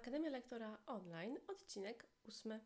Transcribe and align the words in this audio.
Akademia 0.00 0.30
Lektora 0.30 0.78
Online, 0.86 1.36
odcinek 1.48 2.06
ósmy. 2.24 2.60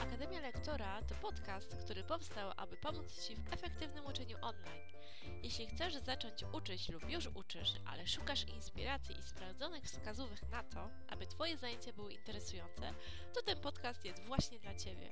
Akademia 0.00 0.40
Lektora 0.40 1.02
to 1.02 1.14
podcast, 1.14 1.76
który 1.76 2.04
powstał, 2.04 2.50
aby 2.56 2.76
pomóc 2.76 3.26
Ci 3.26 3.36
w 3.36 3.52
efektywnym 3.52 4.06
uczeniu 4.06 4.36
online. 4.42 5.01
Jeśli 5.42 5.66
chcesz 5.66 5.94
zacząć 5.94 6.44
uczyć 6.52 6.88
lub 6.88 7.10
już 7.10 7.26
uczysz, 7.26 7.72
ale 7.86 8.06
szukasz 8.06 8.44
inspiracji 8.44 9.18
i 9.18 9.22
sprawdzonych 9.22 9.84
wskazówek 9.84 10.42
na 10.50 10.62
to, 10.62 10.90
aby 11.08 11.26
Twoje 11.26 11.56
zajęcia 11.56 11.92
były 11.92 12.12
interesujące, 12.12 12.94
to 13.34 13.42
ten 13.42 13.60
podcast 13.60 14.04
jest 14.04 14.24
właśnie 14.24 14.58
dla 14.58 14.74
Ciebie. 14.74 15.10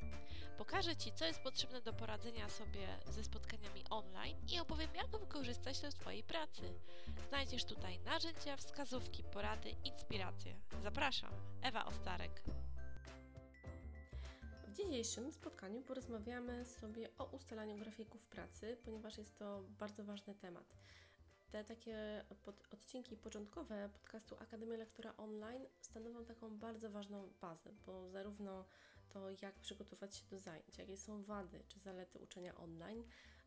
Pokażę 0.58 0.96
Ci, 0.96 1.12
co 1.12 1.24
jest 1.24 1.40
potrzebne 1.40 1.82
do 1.82 1.92
poradzenia 1.92 2.48
sobie 2.48 2.88
ze 3.06 3.24
spotkaniami 3.24 3.84
online 3.90 4.36
i 4.52 4.60
opowiem, 4.60 4.94
jak 4.94 5.06
wykorzystać 5.06 5.80
to 5.80 5.90
w 5.90 5.94
Twojej 5.94 6.22
pracy. 6.22 6.80
Znajdziesz 7.28 7.64
tutaj 7.64 7.98
narzędzia, 7.98 8.56
wskazówki, 8.56 9.24
porady, 9.24 9.70
inspiracje. 9.84 10.56
Zapraszam, 10.82 11.32
Ewa 11.62 11.84
Ostarek. 11.84 12.42
Dzisiejszym 14.80 15.32
spotkaniu 15.32 15.82
porozmawiamy 15.82 16.64
sobie 16.64 17.08
o 17.18 17.24
ustalaniu 17.24 17.78
grafików 17.78 18.24
pracy, 18.26 18.76
ponieważ 18.84 19.18
jest 19.18 19.38
to 19.38 19.62
bardzo 19.78 20.04
ważny 20.04 20.34
temat. 20.34 20.76
Te 21.50 21.64
takie 21.64 22.24
pod, 22.42 22.62
odcinki 22.72 23.16
początkowe 23.16 23.88
podcastu 23.92 24.36
Akademia 24.38 24.76
Lektora 24.76 25.16
Online 25.16 25.66
stanowią 25.80 26.24
taką 26.24 26.58
bardzo 26.58 26.90
ważną 26.90 27.32
bazę, 27.40 27.70
bo 27.86 28.08
zarówno 28.08 28.64
to, 29.08 29.30
jak 29.42 29.54
przygotować 29.54 30.16
się 30.16 30.24
do 30.30 30.38
zajęć, 30.38 30.78
jakie 30.78 30.96
są 30.96 31.22
wady 31.22 31.64
czy 31.68 31.80
zalety 31.80 32.18
uczenia 32.18 32.54
online, 32.54 33.04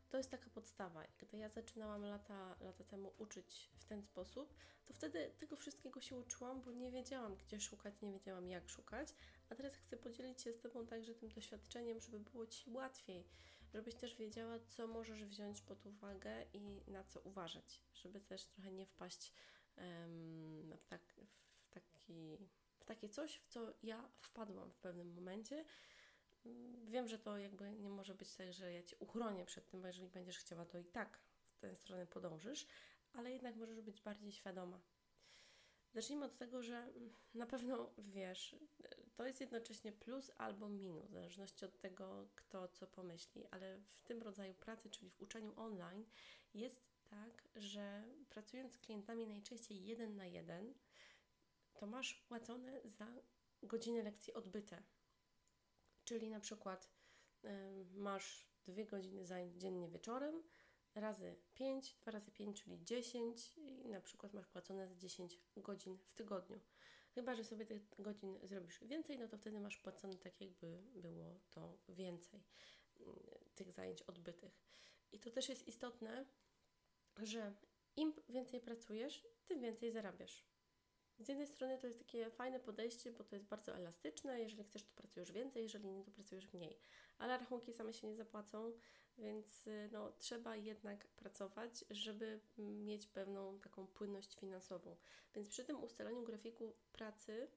to 0.08 0.16
jest 0.16 0.30
taka 0.30 0.50
podstawa. 0.50 1.04
Gdy 1.18 1.38
ja 1.38 1.48
zaczynałam 1.48 2.02
lata, 2.02 2.56
lata 2.60 2.84
temu 2.84 3.12
uczyć 3.18 3.70
w 3.78 3.84
ten 3.84 4.02
sposób, 4.02 4.54
to 4.84 4.94
wtedy 4.94 5.30
tego 5.38 5.56
wszystkiego 5.56 6.00
się 6.00 6.16
uczyłam, 6.16 6.62
bo 6.62 6.72
nie 6.72 6.90
wiedziałam, 6.90 7.36
gdzie 7.36 7.60
szukać, 7.60 8.00
nie 8.02 8.12
wiedziałam, 8.12 8.48
jak 8.48 8.68
szukać. 8.68 9.14
A 9.50 9.54
teraz 9.54 9.74
chcę 9.74 9.96
podzielić 9.96 10.42
się 10.42 10.52
z 10.52 10.60
Tobą 10.60 10.86
także 10.86 11.14
tym 11.14 11.28
doświadczeniem, 11.28 12.00
żeby 12.00 12.20
było 12.20 12.46
Ci 12.46 12.70
łatwiej, 12.70 13.28
żebyś 13.74 13.94
też 13.94 14.16
wiedziała, 14.16 14.58
co 14.60 14.86
możesz 14.86 15.24
wziąć 15.24 15.62
pod 15.62 15.86
uwagę 15.86 16.44
i 16.52 16.90
na 16.90 17.04
co 17.04 17.20
uważać, 17.20 17.82
żeby 17.94 18.20
też 18.20 18.46
trochę 18.46 18.72
nie 18.72 18.86
wpaść 18.86 19.32
um, 19.76 20.76
w, 20.78 20.86
tak, 20.86 21.02
w, 21.56 21.70
taki, 21.70 22.38
w 22.78 22.84
takie 22.84 23.08
coś, 23.08 23.38
w 23.38 23.46
co 23.46 23.74
ja 23.82 24.08
wpadłam 24.20 24.70
w 24.70 24.78
pewnym 24.78 25.14
momencie 25.14 25.64
Wiem, 26.84 27.08
że 27.08 27.18
to 27.18 27.38
jakby 27.38 27.72
nie 27.72 27.90
może 27.90 28.14
być 28.14 28.34
tak, 28.34 28.52
że 28.52 28.72
ja 28.72 28.82
Cię 28.82 28.96
uchronię 28.98 29.44
przed 29.44 29.66
tym, 29.70 29.80
bo 29.80 29.86
jeżeli 29.86 30.08
będziesz 30.08 30.38
chciała, 30.38 30.64
to 30.64 30.78
i 30.78 30.84
tak 30.84 31.18
w 31.48 31.58
tę 31.58 31.76
stronę 31.76 32.06
podążysz, 32.06 32.66
ale 33.12 33.32
jednak 33.32 33.56
możesz 33.56 33.80
być 33.80 34.00
bardziej 34.00 34.32
świadoma. 34.32 34.80
Zacznijmy 35.94 36.24
od 36.24 36.36
tego, 36.36 36.62
że 36.62 36.92
na 37.34 37.46
pewno 37.46 37.90
wiesz, 37.98 38.56
to 39.16 39.26
jest 39.26 39.40
jednocześnie 39.40 39.92
plus 39.92 40.30
albo 40.36 40.68
minus, 40.68 41.06
w 41.06 41.12
zależności 41.12 41.64
od 41.64 41.80
tego, 41.80 42.28
kto 42.34 42.68
co 42.68 42.86
pomyśli, 42.86 43.46
ale 43.46 43.78
w 43.78 44.02
tym 44.02 44.22
rodzaju 44.22 44.54
pracy, 44.54 44.90
czyli 44.90 45.10
w 45.10 45.20
uczeniu 45.20 45.52
online, 45.56 46.04
jest 46.54 46.84
tak, 47.10 47.48
że 47.56 48.04
pracując 48.30 48.72
z 48.72 48.78
klientami 48.78 49.26
najczęściej 49.26 49.84
jeden 49.84 50.16
na 50.16 50.26
jeden, 50.26 50.74
to 51.74 51.86
masz 51.86 52.14
płacone 52.14 52.80
za 52.84 53.06
godziny 53.62 54.02
lekcji 54.02 54.34
odbyte. 54.34 54.82
Czyli 56.04 56.28
na 56.30 56.40
przykład 56.40 56.90
y, 57.44 57.48
masz 57.94 58.48
dwie 58.66 58.86
godziny 58.86 59.26
zajęć 59.26 59.54
dziennie 59.54 59.88
wieczorem, 59.88 60.42
razy 60.94 61.36
5, 61.54 61.94
2 61.94 62.12
razy 62.12 62.30
5, 62.30 62.62
czyli 62.62 62.84
10 62.84 63.52
i 63.56 63.88
na 63.88 64.00
przykład 64.00 64.34
masz 64.34 64.46
płacone 64.46 64.88
za 64.88 64.94
10 64.94 65.40
godzin 65.56 65.98
w 65.98 66.14
tygodniu. 66.14 66.60
Chyba, 67.14 67.34
że 67.34 67.44
sobie 67.44 67.66
tych 67.66 67.82
godzin 67.98 68.38
zrobisz 68.42 68.84
więcej, 68.84 69.18
no 69.18 69.28
to 69.28 69.38
wtedy 69.38 69.60
masz 69.60 69.78
płacone 69.78 70.16
tak, 70.16 70.40
jakby 70.40 70.82
było 70.94 71.40
to 71.50 71.78
więcej 71.88 72.44
tych 73.54 73.72
zajęć 73.72 74.02
odbytych. 74.02 74.60
I 75.12 75.20
to 75.20 75.30
też 75.30 75.48
jest 75.48 75.68
istotne, 75.68 76.26
że 77.22 77.54
im 77.96 78.12
więcej 78.28 78.60
pracujesz, 78.60 79.26
tym 79.46 79.60
więcej 79.60 79.92
zarabiasz. 79.92 80.44
Z 81.18 81.28
jednej 81.28 81.46
strony 81.46 81.78
to 81.78 81.86
jest 81.86 81.98
takie 81.98 82.30
fajne 82.30 82.60
podejście, 82.60 83.12
bo 83.12 83.24
to 83.24 83.36
jest 83.36 83.48
bardzo 83.48 83.76
elastyczne. 83.76 84.40
Jeżeli 84.40 84.64
chcesz, 84.64 84.82
to 84.82 84.92
pracujesz 84.94 85.32
więcej, 85.32 85.62
jeżeli 85.62 85.88
nie, 85.88 86.04
to 86.04 86.10
pracujesz 86.10 86.52
mniej. 86.52 86.78
Ale 87.18 87.38
rachunki 87.38 87.72
same 87.72 87.92
się 87.92 88.06
nie 88.06 88.16
zapłacą, 88.16 88.72
więc 89.18 89.66
y, 89.66 89.88
no, 89.92 90.12
trzeba 90.12 90.56
jednak 90.56 91.06
pracować, 91.06 91.84
żeby 91.90 92.40
mieć 92.58 93.06
pewną 93.06 93.60
taką 93.60 93.86
płynność 93.86 94.36
finansową. 94.36 94.96
Więc 95.34 95.48
przy 95.48 95.64
tym 95.64 95.82
ustaleniu 95.82 96.22
grafiku 96.22 96.74
pracy 96.92 97.48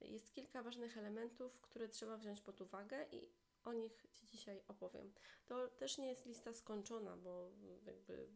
jest 0.00 0.32
kilka 0.32 0.62
ważnych 0.62 0.98
elementów, 0.98 1.60
które 1.60 1.88
trzeba 1.88 2.16
wziąć 2.16 2.40
pod 2.40 2.60
uwagę 2.60 3.06
i 3.12 3.28
o 3.64 3.72
nich 3.72 4.06
Ci 4.12 4.26
dzisiaj 4.26 4.62
opowiem. 4.68 5.12
To 5.46 5.68
też 5.68 5.98
nie 5.98 6.08
jest 6.08 6.26
lista 6.26 6.52
skończona, 6.52 7.16
bo 7.16 7.50
jakby 7.86 8.28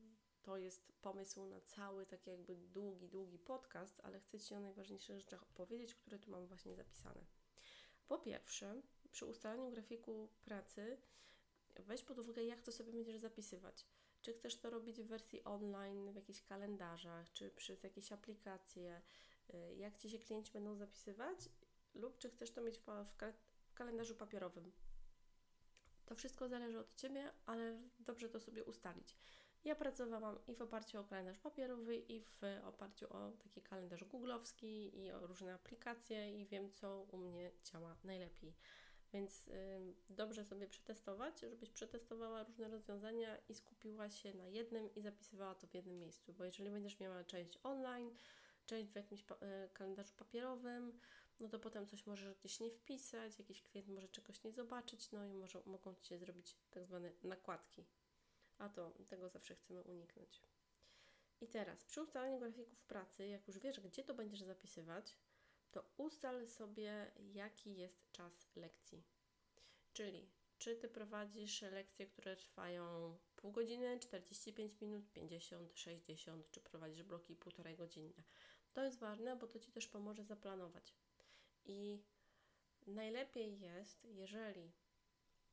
to 0.43 0.56
jest 0.56 0.93
pomysł 1.03 1.47
na 1.47 1.61
cały 1.61 2.06
taki 2.06 2.31
jakby 2.31 2.56
długi, 2.56 3.09
długi 3.09 3.39
podcast, 3.39 4.01
ale 4.05 4.21
chcę 4.21 4.41
Ci 4.41 4.55
o 4.55 4.61
najważniejszych 4.61 5.21
rzeczach 5.21 5.43
opowiedzieć, 5.43 5.95
które 5.95 6.19
tu 6.19 6.31
mam 6.31 6.47
właśnie 6.47 6.77
zapisane. 6.77 7.25
Po 8.09 8.19
pierwsze, 8.19 8.83
przy 9.12 9.27
ustalaniu 9.27 9.71
grafiku 9.71 10.28
pracy 10.45 10.99
weź 11.77 12.03
pod 12.03 12.19
uwagę, 12.19 12.45
jak 12.45 12.62
to 12.62 12.73
sobie 12.73 12.93
będziesz 12.93 13.19
zapisywać. 13.19 13.87
Czy 14.23 14.33
chcesz 14.33 14.56
to 14.56 14.71
robić 14.71 15.03
w 15.03 15.06
wersji 15.06 15.45
online, 15.45 16.12
w 16.12 16.15
jakichś 16.15 16.43
kalendarzach, 16.43 17.33
czy 17.33 17.51
przez 17.51 17.83
jakieś 17.83 18.12
aplikacje, 18.12 19.03
y, 19.55 19.75
jak 19.77 19.97
Ci 19.97 20.11
się 20.11 20.19
klienci 20.19 20.53
będą 20.53 20.77
zapisywać, 20.77 21.49
lub 21.95 22.19
czy 22.19 22.31
chcesz 22.31 22.51
to 22.51 22.62
mieć 22.62 22.78
w, 22.78 22.87
w 23.71 23.75
kalendarzu 23.75 24.15
papierowym. 24.15 24.72
To 26.07 26.15
wszystko 26.15 26.49
zależy 26.49 26.78
od 26.78 26.97
Ciebie, 26.97 27.33
ale 27.47 27.83
dobrze 27.99 28.28
to 28.28 28.41
sobie 28.41 28.65
ustalić. 28.65 29.17
Ja 29.65 29.75
pracowałam 29.75 30.38
i 30.47 30.54
w 30.54 30.62
oparciu 30.62 31.00
o 31.00 31.04
kalendarz 31.04 31.38
papierowy, 31.38 31.97
i 31.97 32.21
w 32.21 32.41
oparciu 32.65 33.06
o 33.16 33.32
taki 33.32 33.62
kalendarz 33.62 34.04
googlowski, 34.04 34.98
i 34.98 35.12
o 35.12 35.26
różne 35.26 35.54
aplikacje, 35.54 36.41
i 36.41 36.47
wiem, 36.47 36.71
co 36.71 37.00
u 37.03 37.19
mnie 37.19 37.50
działa 37.65 37.97
najlepiej. 38.04 38.54
Więc 39.12 39.48
y, 39.48 39.53
dobrze 40.09 40.44
sobie 40.44 40.66
przetestować, 40.66 41.41
żebyś 41.41 41.71
przetestowała 41.71 42.43
różne 42.43 42.69
rozwiązania 42.69 43.38
i 43.48 43.54
skupiła 43.54 44.10
się 44.10 44.34
na 44.34 44.47
jednym 44.47 44.94
i 44.94 45.03
zapisywała 45.03 45.54
to 45.54 45.66
w 45.66 45.75
jednym 45.75 45.98
miejscu, 45.98 46.32
bo 46.32 46.44
jeżeli 46.44 46.71
będziesz 46.71 47.00
miała 47.00 47.25
część 47.25 47.59
online, 47.62 48.10
część 48.66 48.91
w 48.91 48.97
jakimś 48.97 49.25
pa 49.25 49.34
y, 49.34 49.69
kalendarzu 49.72 50.15
papierowym, 50.16 51.00
no 51.41 51.48
to 51.48 51.59
potem 51.59 51.87
coś 51.87 52.06
możesz 52.06 52.34
gdzieś 52.34 52.60
nie 52.60 52.71
wpisać, 52.71 53.38
jakiś 53.38 53.62
klient 53.62 53.88
może 53.88 54.09
czegoś 54.09 54.44
nie 54.44 54.53
zobaczyć, 54.53 55.12
no 55.12 55.25
i 55.27 55.34
może, 55.34 55.62
mogą 55.66 55.94
Ci 55.94 56.09
się 56.09 56.19
zrobić 56.19 56.56
tak 56.71 56.87
zwane 56.87 57.12
nakładki 57.22 57.84
a 58.60 58.69
to 58.69 58.93
tego 59.09 59.28
zawsze 59.28 59.54
chcemy 59.54 59.82
uniknąć. 59.82 60.43
I 61.41 61.48
teraz, 61.48 61.84
przy 61.84 62.03
ustalaniu 62.03 62.38
grafików 62.38 62.82
pracy, 62.82 63.28
jak 63.28 63.48
już 63.48 63.59
wiesz, 63.59 63.81
gdzie 63.81 64.04
to 64.04 64.15
będziesz 64.15 64.43
zapisywać, 64.43 65.16
to 65.71 65.84
ustal 65.97 66.47
sobie, 66.47 67.12
jaki 67.32 67.76
jest 67.76 68.12
czas 68.12 68.56
lekcji. 68.56 69.04
Czyli, 69.93 70.31
czy 70.59 70.76
Ty 70.76 70.88
prowadzisz 70.88 71.62
lekcje, 71.62 72.06
które 72.06 72.37
trwają 72.37 73.16
pół 73.37 73.53
godziny, 73.53 73.98
45 73.98 74.81
minut, 74.81 75.12
50, 75.12 75.78
60, 75.78 76.50
czy 76.50 76.60
prowadzisz 76.60 77.03
bloki 77.03 77.37
półtorej 77.37 77.77
godzinne. 77.77 78.22
To 78.72 78.84
jest 78.84 78.98
ważne, 78.98 79.37
bo 79.37 79.47
to 79.47 79.59
Ci 79.59 79.72
też 79.72 79.88
pomoże 79.88 80.25
zaplanować. 80.25 80.94
I 81.65 82.03
najlepiej 82.87 83.60
jest, 83.60 84.04
jeżeli 84.04 84.72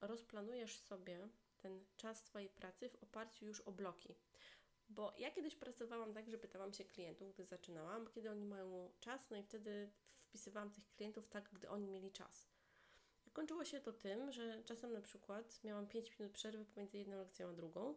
rozplanujesz 0.02 0.80
sobie 0.80 1.30
ten 1.68 1.86
czas 1.98 2.24
Twojej 2.24 2.50
pracy 2.50 2.90
w 2.90 3.04
oparciu 3.04 3.46
już 3.46 3.62
o 3.62 3.72
bloki. 3.72 4.16
Bo 4.90 5.14
ja 5.18 5.32
kiedyś 5.32 5.56
pracowałam 5.56 6.14
tak, 6.14 6.30
że 6.30 6.38
pytałam 6.38 6.74
się 6.74 6.86
klientów, 6.86 7.34
gdy 7.34 7.46
zaczynałam, 7.46 8.08
kiedy 8.08 8.32
oni 8.32 8.46
mają 8.46 8.92
czas, 9.00 9.30
no 9.30 9.38
i 9.38 9.44
wtedy 9.44 9.92
wpisywałam 10.22 10.72
tych 10.72 10.90
klientów 10.90 11.28
tak, 11.28 11.50
gdy 11.54 11.70
oni 11.70 11.88
mieli 11.88 12.12
czas. 12.12 12.50
Kończyło 13.34 13.66
się 13.66 13.80
to 13.80 13.94
tym, 13.94 14.32
że 14.32 14.64
czasem 14.64 14.94
na 14.94 15.02
przykład 15.02 15.64
miałam 15.64 15.88
5 15.88 16.20
minut 16.20 16.34
przerwy 16.34 16.66
pomiędzy 16.66 16.98
jedną 16.98 17.18
lekcją 17.18 17.50
a 17.50 17.54
drugą, 17.54 17.96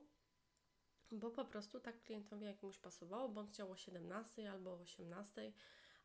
bo 1.12 1.30
po 1.30 1.44
prostu 1.44 1.80
tak 1.80 2.02
klientowi 2.02 2.46
jakiemuś 2.46 2.78
pasowało, 2.78 3.28
bo 3.28 3.40
on 3.40 3.48
chciał 3.48 3.70
o 3.70 3.76
17 3.76 4.50
albo 4.50 4.70
o 4.70 4.80
18, 4.80 5.52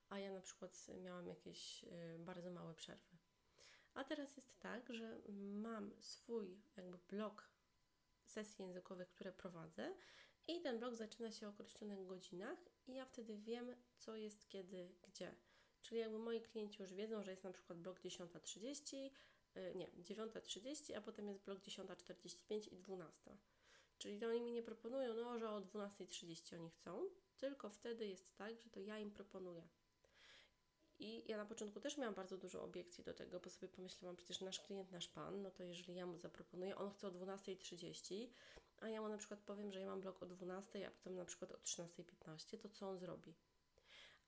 a 0.09 0.19
ja 0.19 0.31
na 0.31 0.41
przykład 0.41 0.87
miałam 1.01 1.27
jakieś 1.27 1.83
y, 1.83 2.19
bardzo 2.19 2.51
małe 2.51 2.73
przerwy. 2.73 3.17
A 3.93 4.03
teraz 4.03 4.35
jest 4.35 4.59
tak, 4.59 4.93
że 4.93 5.21
mam 5.53 5.91
swój 5.99 6.61
jakby 6.77 6.97
blok 7.09 7.54
sesji 8.27 8.65
językowych, 8.65 9.09
które 9.09 9.31
prowadzę 9.31 9.93
i 10.47 10.61
ten 10.61 10.79
blok 10.79 10.95
zaczyna 10.95 11.31
się 11.31 11.47
o 11.47 11.49
określonych 11.49 12.05
godzinach 12.05 12.59
i 12.87 12.93
ja 12.93 13.05
wtedy 13.05 13.37
wiem, 13.37 13.75
co 13.97 14.15
jest 14.15 14.49
kiedy, 14.49 14.95
gdzie. 15.01 15.35
Czyli 15.81 16.01
jakby 16.01 16.19
moi 16.19 16.41
klienci 16.41 16.81
już 16.81 16.93
wiedzą, 16.93 17.23
że 17.23 17.31
jest 17.31 17.43
na 17.43 17.51
przykład 17.51 17.79
blok 17.79 17.99
10.30, 17.99 19.11
y, 19.57 19.75
nie, 19.75 19.87
9.30, 19.87 20.93
a 20.93 21.01
potem 21.01 21.27
jest 21.27 21.43
blok 21.43 21.59
10.45 21.59 22.73
i 22.73 22.77
12. 22.77 23.37
Czyli 23.97 24.19
to 24.19 24.27
oni 24.27 24.41
mi 24.41 24.51
nie 24.51 24.63
proponują, 24.63 25.13
no, 25.13 25.39
że 25.39 25.49
o 25.49 25.61
12.30 25.61 26.55
oni 26.55 26.69
chcą, 26.69 27.09
tylko 27.37 27.69
wtedy 27.69 28.07
jest 28.07 28.37
tak, 28.37 28.61
że 28.61 28.69
to 28.69 28.79
ja 28.79 28.99
im 28.99 29.11
proponuję. 29.11 29.67
I 30.99 31.23
ja 31.27 31.37
na 31.37 31.45
początku 31.45 31.79
też 31.79 31.97
miałam 31.97 32.15
bardzo 32.15 32.37
dużo 32.37 32.63
obiekcji 32.63 33.03
do 33.03 33.13
tego, 33.13 33.39
bo 33.39 33.49
sobie 33.49 33.67
pomyślałam, 33.67 34.15
przecież 34.15 34.41
nasz 34.41 34.59
klient, 34.59 34.91
nasz 34.91 35.07
pan, 35.07 35.41
no 35.41 35.51
to 35.51 35.63
jeżeli 35.63 35.95
ja 35.95 36.05
mu 36.05 36.17
zaproponuję, 36.17 36.75
on 36.75 36.91
chce 36.91 37.07
o 37.07 37.11
12.30, 37.11 38.27
a 38.79 38.89
ja 38.89 39.01
mu 39.01 39.09
na 39.09 39.17
przykład 39.17 39.39
powiem, 39.39 39.71
że 39.71 39.79
ja 39.79 39.87
mam 39.87 40.01
blok 40.01 40.23
o 40.23 40.25
12, 40.25 40.87
a 40.87 40.91
potem 40.91 41.15
na 41.15 41.25
przykład 41.25 41.51
o 41.51 41.57
13.15, 41.57 42.57
to 42.57 42.69
co 42.69 42.89
on 42.89 42.97
zrobi? 42.97 43.33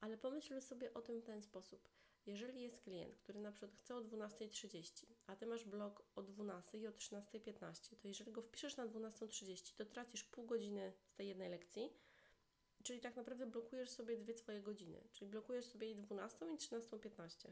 Ale 0.01 0.17
pomyśl 0.17 0.61
sobie 0.61 0.93
o 0.93 1.01
tym 1.01 1.21
w 1.21 1.23
ten 1.23 1.41
sposób. 1.41 1.89
Jeżeli 2.25 2.61
jest 2.61 2.81
klient, 2.81 3.15
który 3.15 3.39
na 3.39 3.51
przykład 3.51 3.71
chce 3.73 3.95
o 3.95 4.01
12.30, 4.01 5.05
a 5.27 5.35
ty 5.35 5.45
masz 5.45 5.65
blok 5.65 6.03
o 6.15 6.23
12 6.23 6.77
i 6.77 6.87
o 6.87 6.91
13.15, 6.91 7.95
to 7.95 8.07
jeżeli 8.07 8.31
go 8.31 8.41
wpiszesz 8.41 8.77
na 8.77 8.87
12.30, 8.87 9.75
to 9.75 9.85
tracisz 9.85 10.23
pół 10.23 10.45
godziny 10.45 10.93
z 11.05 11.15
tej 11.15 11.27
jednej 11.27 11.49
lekcji, 11.49 11.93
czyli 12.87 12.99
tak 12.99 13.15
naprawdę 13.15 13.45
blokujesz 13.45 13.89
sobie 13.89 14.17
dwie 14.17 14.33
Twoje 14.33 14.61
godziny, 14.61 15.01
czyli 15.11 15.31
blokujesz 15.31 15.65
sobie 15.65 15.91
i 15.91 15.95
12 15.95 16.45
i 16.45 16.57
13.15. 16.57 17.51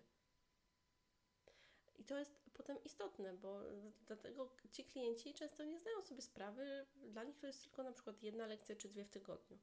I 2.00 2.04
to 2.04 2.20
jest 2.20 2.32
potem 2.54 2.84
istotne, 2.84 3.34
bo 3.34 3.62
dlatego 4.08 4.56
ci 4.72 4.86
klienci 4.86 5.34
często 5.34 5.66
nie 5.66 5.80
zdają 5.80 6.02
sobie 6.02 6.22
sprawy, 6.22 6.86
dla 6.96 7.24
nich 7.24 7.38
to 7.38 7.48
jest 7.48 7.64
tylko 7.64 7.84
na 7.84 7.92
przykład 7.92 8.24
jedna 8.24 8.48
lekcja 8.48 8.76
czy 8.76 8.90
dwie 8.90 9.06
w 9.06 9.10
tygodniu. 9.10 9.58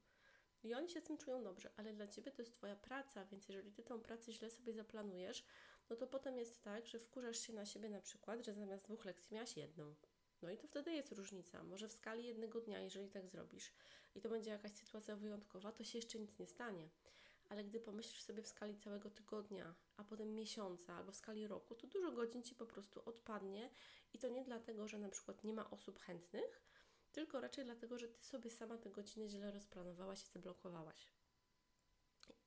I 0.63 0.75
oni 0.75 0.89
się 0.89 1.01
z 1.01 1.05
tym 1.05 1.19
czują 1.19 1.45
dobrze, 1.45 1.71
ale 1.77 1.93
dla 1.93 2.09
Ciebie 2.09 2.33
to 2.33 2.43
jest 2.43 2.55
Twoja 2.55 2.77
praca, 2.77 3.25
więc 3.25 3.49
jeżeli 3.49 3.73
Ty 3.73 3.83
tą 3.83 4.01
pracę 4.01 4.33
źle 4.33 4.51
sobie 4.51 4.73
zaplanujesz, 4.73 5.45
no 5.91 5.97
to 5.97 6.07
potem 6.07 6.39
jest 6.39 6.63
tak, 6.63 6.87
że 6.87 6.99
wkurzasz 6.99 7.39
się 7.39 7.53
na 7.53 7.67
siebie 7.67 7.89
na 7.89 8.01
przykład, 8.01 8.45
że 8.45 8.55
zamiast 8.55 8.85
dwóch 8.85 9.05
lekcji 9.05 9.35
miałaś 9.35 9.57
jedną. 9.57 9.95
No 10.43 10.51
i 10.51 10.59
to 10.59 10.67
wtedy 10.69 10.93
jest 10.93 11.13
różnica. 11.13 11.63
Może 11.63 11.89
w 11.89 11.93
skali 11.93 12.27
jednego 12.27 12.61
dnia, 12.61 12.81
jeżeli 12.81 13.11
tak 13.11 13.29
zrobisz 13.29 13.73
i 14.15 14.21
to 14.21 14.29
będzie 14.29 14.51
jakaś 14.51 14.73
sytuacja 14.73 15.17
wyjątkowa, 15.17 15.73
to 15.73 15.85
się 15.85 15.99
jeszcze 15.99 16.19
nic 16.19 16.39
nie 16.39 16.47
stanie. 16.47 16.89
Ale 17.49 17.65
gdy 17.65 17.81
pomyślisz 17.81 18.23
sobie 18.23 18.43
w 18.43 18.47
skali 18.47 18.77
całego 18.77 19.11
tygodnia, 19.11 19.75
a 19.97 20.05
potem 20.05 20.35
miesiąca 20.35 20.95
albo 20.95 21.13
w 21.13 21.17
skali 21.17 21.47
roku, 21.47 21.75
to 21.75 21.87
dużo 21.87 22.13
godzin 22.13 22.43
Ci 22.43 22.55
po 22.55 22.67
prostu 22.67 23.03
odpadnie 23.05 23.71
i 24.13 24.19
to 24.19 24.29
nie 24.29 24.45
dlatego, 24.45 24.89
że 24.89 24.99
na 24.99 25.09
przykład 25.09 25.45
nie 25.45 25.53
ma 25.53 25.71
osób 25.71 25.99
chętnych, 25.99 26.63
tylko 27.13 27.41
raczej 27.41 27.65
dlatego, 27.65 27.99
że 27.99 28.09
Ty 28.09 28.25
sobie 28.25 28.51
sama 28.51 28.79
te 28.79 28.91
godziny 28.91 29.29
źle 29.29 29.51
rozplanowałaś 29.51 30.23
i 30.23 30.29
zablokowałaś. 30.29 31.09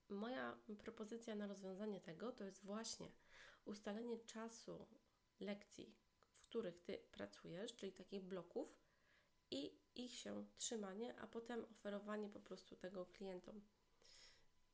Moja 0.10 0.58
propozycja 0.84 1.36
na 1.36 1.48
rozwiązanie 1.48 2.02
tego 2.02 2.32
to 2.32 2.44
jest 2.44 2.64
właśnie 2.64 3.12
ustalenie 3.66 4.20
czasu 4.20 4.88
lekcji, 5.40 5.96
których 6.56 6.80
Ty 6.80 6.98
pracujesz, 7.12 7.76
czyli 7.76 7.92
takich 7.92 8.24
bloków 8.24 8.78
i 9.52 9.80
ich 9.96 10.12
się 10.12 10.46
trzymanie, 10.58 11.16
a 11.20 11.28
potem 11.28 11.66
oferowanie 11.66 12.30
po 12.30 12.40
prostu 12.40 12.76
tego 12.76 13.06
klientom. 13.06 13.62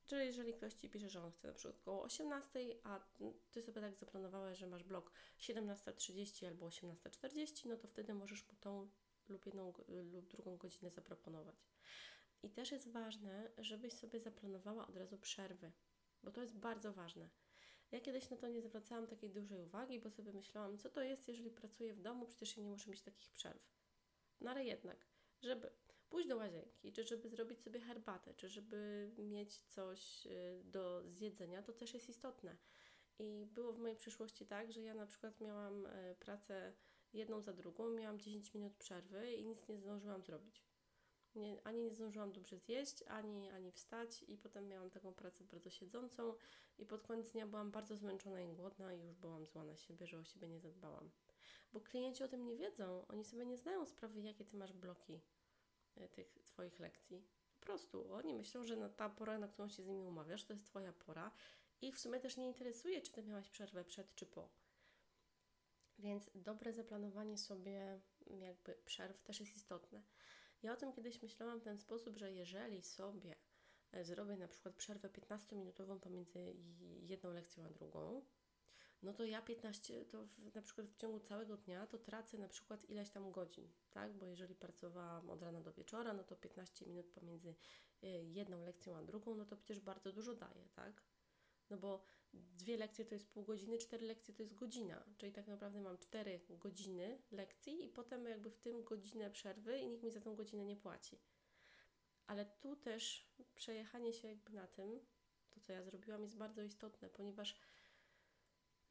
Czyli 0.06 0.26
jeżeli 0.26 0.54
ktoś 0.54 0.74
Ci 0.74 0.90
pisze, 0.90 1.10
że 1.10 1.24
on 1.24 1.32
chce 1.32 1.48
na 1.48 1.54
przykład 1.54 1.82
około 1.82 2.04
18, 2.04 2.60
a 2.84 3.00
Ty 3.52 3.62
sobie 3.62 3.82
tak 3.82 3.96
zaplanowałeś, 3.96 4.58
że 4.58 4.68
masz 4.68 4.84
blok 4.84 5.12
17.30 5.40 6.48
albo 6.48 6.68
18.40, 6.68 7.70
no 7.70 7.78
to 7.78 7.88
wtedy 7.88 8.14
możesz 8.14 8.48
mu 8.48 8.54
tą 8.60 8.90
lub 9.28 9.46
jedną 9.46 9.74
lub 9.88 10.28
drugą 10.28 10.58
godzinę 10.58 10.92
zaproponować. 10.92 11.66
I 12.44 12.50
też 12.50 12.72
jest 12.72 12.92
ważne, 12.92 13.52
żebyś 13.58 13.94
sobie 13.94 14.20
zaplanowała 14.20 14.88
od 14.88 14.98
razu 14.98 15.18
przerwy, 15.18 15.72
bo 16.24 16.32
to 16.32 16.42
jest 16.42 16.56
bardzo 16.56 16.94
ważne. 16.94 17.30
Ja 17.92 18.00
kiedyś 18.00 18.30
na 18.30 18.38
to 18.38 18.48
nie 18.48 18.62
zwracałam 18.62 19.08
takiej 19.08 19.30
dużej 19.30 19.62
uwagi, 19.62 20.00
bo 20.00 20.10
sobie 20.10 20.34
myślałam, 20.34 20.78
co 20.78 20.90
to 20.90 21.02
jest, 21.02 21.28
jeżeli 21.28 21.52
pracuję 21.52 21.94
w 21.94 22.02
domu, 22.02 22.26
przecież 22.26 22.58
ja 22.58 22.64
nie 22.64 22.70
muszę 22.70 22.90
mieć 22.90 23.02
takich 23.02 23.30
przerw. 23.30 23.72
No 24.42 24.52
ale 24.52 24.66
jednak, 24.66 24.98
żeby 25.42 25.72
pójść 26.10 26.30
do 26.30 26.38
łazienki, 26.38 26.92
czy 26.92 27.04
żeby 27.04 27.30
zrobić 27.30 27.62
sobie 27.62 27.80
herbatę, 27.80 28.34
czy 28.34 28.50
żeby 28.50 29.12
mieć 29.18 29.62
coś 29.62 30.28
y, 30.28 30.62
do 30.64 31.04
zjedzenia, 31.08 31.64
to 31.64 31.74
też 31.74 31.94
jest 31.94 32.10
istotne. 32.10 32.58
I 33.20 33.46
było 33.46 33.74
w 33.74 33.80
mojej 33.80 33.98
przyszłości 33.98 34.46
tak, 34.46 34.72
że 34.72 34.82
ja 34.82 34.94
na 34.94 35.06
przykład 35.06 35.42
miałam 35.42 35.86
y, 35.86 36.16
pracę 36.20 36.74
jedną 37.14 37.42
za 37.42 37.54
drugą, 37.54 37.90
miałam 37.90 38.20
10 38.20 38.54
minut 38.54 38.74
przerwy 38.74 39.34
i 39.34 39.46
nic 39.46 39.68
nie 39.68 39.78
zdążyłam 39.78 40.24
zrobić. 40.24 40.64
Nie, 41.36 41.62
ani 41.64 41.82
nie 41.82 41.96
zdążyłam 41.96 42.32
dobrze 42.32 42.58
zjeść, 42.58 43.04
ani, 43.08 43.50
ani 43.50 43.72
wstać, 43.72 44.24
i 44.28 44.38
potem 44.38 44.68
miałam 44.68 44.90
taką 44.90 45.14
pracę 45.14 45.44
bardzo 45.44 45.70
siedzącą, 45.70 46.34
i 46.78 46.86
pod 46.86 47.02
koniec 47.02 47.32
dnia 47.32 47.48
byłam 47.48 47.72
bardzo 47.72 47.98
zmęczona 47.98 48.42
i 48.42 48.54
głodna, 48.54 48.94
i 48.94 49.02
już 49.02 49.16
byłam 49.16 49.46
zła 49.46 49.64
na 49.64 49.78
siebie, 49.78 50.08
że 50.08 50.20
o 50.20 50.24
siebie 50.24 50.48
nie 50.48 50.60
zadbałam. 50.60 51.12
Bo 51.74 51.82
klienci 51.82 52.24
o 52.24 52.28
tym 52.28 52.46
nie 52.46 52.56
wiedzą, 52.56 53.06
oni 53.08 53.26
sobie 53.26 53.46
nie 53.46 53.58
zdają 53.58 53.86
sprawy, 53.86 54.22
jakie 54.22 54.46
ty 54.46 54.58
masz 54.58 54.74
bloki 54.74 55.22
e, 55.96 56.08
tych 56.08 56.40
Twoich 56.46 56.80
lekcji. 56.80 57.24
Po 57.60 57.66
prostu 57.66 58.14
oni 58.14 58.34
myślą, 58.34 58.64
że 58.64 58.90
ta 58.90 59.10
pora, 59.10 59.40
na 59.40 59.48
którą 59.48 59.70
się 59.70 59.84
z 59.84 59.88
nimi 59.88 60.08
umawiasz, 60.08 60.46
to 60.46 60.54
jest 60.54 60.66
Twoja 60.66 60.94
pora, 60.94 61.32
i 61.82 61.92
w 61.92 62.00
sumie 62.00 62.20
też 62.20 62.38
nie 62.38 62.48
interesuje, 62.48 63.02
czy 63.02 63.12
ty 63.12 63.24
miałaś 63.24 63.50
przerwę 63.50 63.86
przed 63.86 64.16
czy 64.16 64.26
po. 64.26 64.50
Więc 66.00 66.32
dobre 66.36 66.74
zaplanowanie 66.74 67.38
sobie 67.38 68.00
jakby 68.28 68.74
przerw 68.86 69.24
też 69.24 69.40
jest 69.40 69.56
istotne. 69.56 70.04
Ja 70.64 70.74
o 70.74 70.76
tym 70.76 70.94
kiedyś 70.94 71.22
myślałam 71.22 71.60
w 71.60 71.64
ten 71.64 71.78
sposób, 71.78 72.18
że 72.18 72.32
jeżeli 72.32 72.82
sobie 72.82 73.36
e, 73.92 74.04
zrobię 74.04 74.38
na 74.38 74.48
przykład 74.48 74.76
przerwę 74.76 75.10
15-minutową 75.10 76.00
pomiędzy 76.00 76.56
jedną 77.02 77.34
lekcją 77.34 77.66
a 77.66 77.70
drugą, 77.70 78.26
no 79.04 79.14
to 79.14 79.26
ja 79.26 79.42
15, 79.42 80.06
to 80.06 80.26
w, 80.26 80.56
na 80.56 80.62
przykład 80.62 80.88
w 80.88 80.96
ciągu 80.96 81.20
całego 81.20 81.58
dnia 81.58 81.88
to 81.88 81.98
tracę 81.98 82.38
na 82.38 82.48
przykład 82.48 82.90
ileś 82.90 83.10
tam 83.10 83.32
godzin, 83.32 83.72
tak? 83.92 84.18
Bo 84.18 84.26
jeżeli 84.26 84.56
pracowałam 84.56 85.30
od 85.30 85.44
rana 85.44 85.62
do 85.62 85.74
wieczora, 85.74 86.14
no 86.14 86.24
to 86.24 86.36
15 86.36 86.86
minut 86.86 87.08
pomiędzy 87.08 87.56
e, 88.04 88.08
jedną 88.24 88.64
lekcją 88.64 88.98
a 88.98 89.04
drugą, 89.04 89.36
no 89.36 89.46
to 89.46 89.58
przecież 89.58 89.80
bardzo 89.80 90.12
dużo 90.12 90.36
daje, 90.36 90.70
tak? 90.76 91.04
No 91.70 91.78
bo 91.78 92.04
dwie 92.34 92.78
lekcje 92.78 93.06
to 93.06 93.16
jest 93.16 93.30
pół 93.34 93.44
godziny, 93.44 93.78
cztery 93.78 94.06
lekcje 94.08 94.34
to 94.34 94.44
jest 94.44 94.56
godzina, 94.56 95.04
czyli 95.18 95.32
tak 95.32 95.48
naprawdę 95.48 95.82
mam 95.82 95.98
cztery 95.98 96.40
godziny 96.50 97.22
lekcji 97.32 97.86
i 97.86 97.90
potem 97.90 98.26
jakby 98.26 98.50
w 98.50 98.58
tym 98.58 98.84
godzinę 98.84 99.32
przerwy 99.32 99.80
i 99.80 99.88
nikt 99.88 100.04
mi 100.04 100.12
za 100.12 100.22
tą 100.22 100.36
godzinę 100.36 100.66
nie 100.66 100.76
płaci. 100.76 101.20
Ale 102.28 102.46
tu 102.46 102.76
też 102.76 103.28
przejechanie 103.56 104.14
się 104.14 104.28
jakby 104.28 104.54
na 104.54 104.68
tym, 104.68 105.00
to 105.50 105.60
co 105.60 105.74
ja 105.74 105.84
zrobiłam 105.84 106.24
jest 106.24 106.38
bardzo 106.38 106.62
istotne, 106.62 107.10
ponieważ 107.10 107.58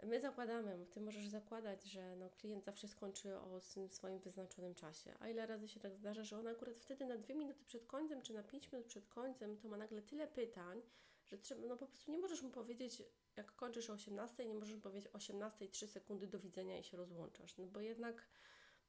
my 0.02 0.20
zakładamy, 0.20 0.87
ty 0.90 1.00
możesz 1.00 1.28
zakładać, 1.28 1.84
że 1.84 2.16
no, 2.16 2.31
klient 2.31 2.64
zawsze 2.64 2.88
skończy 2.88 3.38
o 3.38 3.60
swoim 3.88 4.19
wyznaczonym 4.19 4.75
czasie. 4.75 5.14
A 5.20 5.28
ile 5.28 5.46
razy 5.46 5.69
się 5.69 5.81
tak 5.81 5.96
zdarza, 5.96 6.25
że 6.25 6.38
on 6.38 6.46
akurat 6.46 6.76
wtedy 6.76 7.06
na 7.06 7.16
dwie 7.16 7.35
minuty 7.35 7.64
przed 7.64 7.87
końcem, 7.87 8.23
czy 8.23 8.35
na 8.35 8.42
pięć 8.42 8.73
minut 8.73 8.87
przed 8.87 9.09
końcem, 9.09 9.56
to 9.56 9.68
ma 9.68 9.76
nagle 9.76 10.02
tyle 10.02 10.26
pytań, 10.26 10.82
że 11.30 11.38
trzeba, 11.38 11.66
no 11.66 11.76
po 11.76 11.87
prostu 11.87 12.12
nie 12.12 12.18
możesz 12.18 12.42
mu 12.42 12.50
powiedzieć, 12.50 13.02
jak 13.37 13.54
kończysz 13.54 13.90
o 13.90 13.92
18, 13.92 14.46
nie 14.46 14.54
możesz 14.54 14.76
powiedzieć 14.76 15.10
18 15.12 15.68
3 15.68 15.88
sekundy 15.88 16.26
do 16.26 16.40
widzenia 16.40 16.78
i 16.78 16.84
się 16.84 16.96
rozłączasz, 16.96 17.56
no 17.58 17.66
bo 17.66 17.80
jednak 17.80 18.26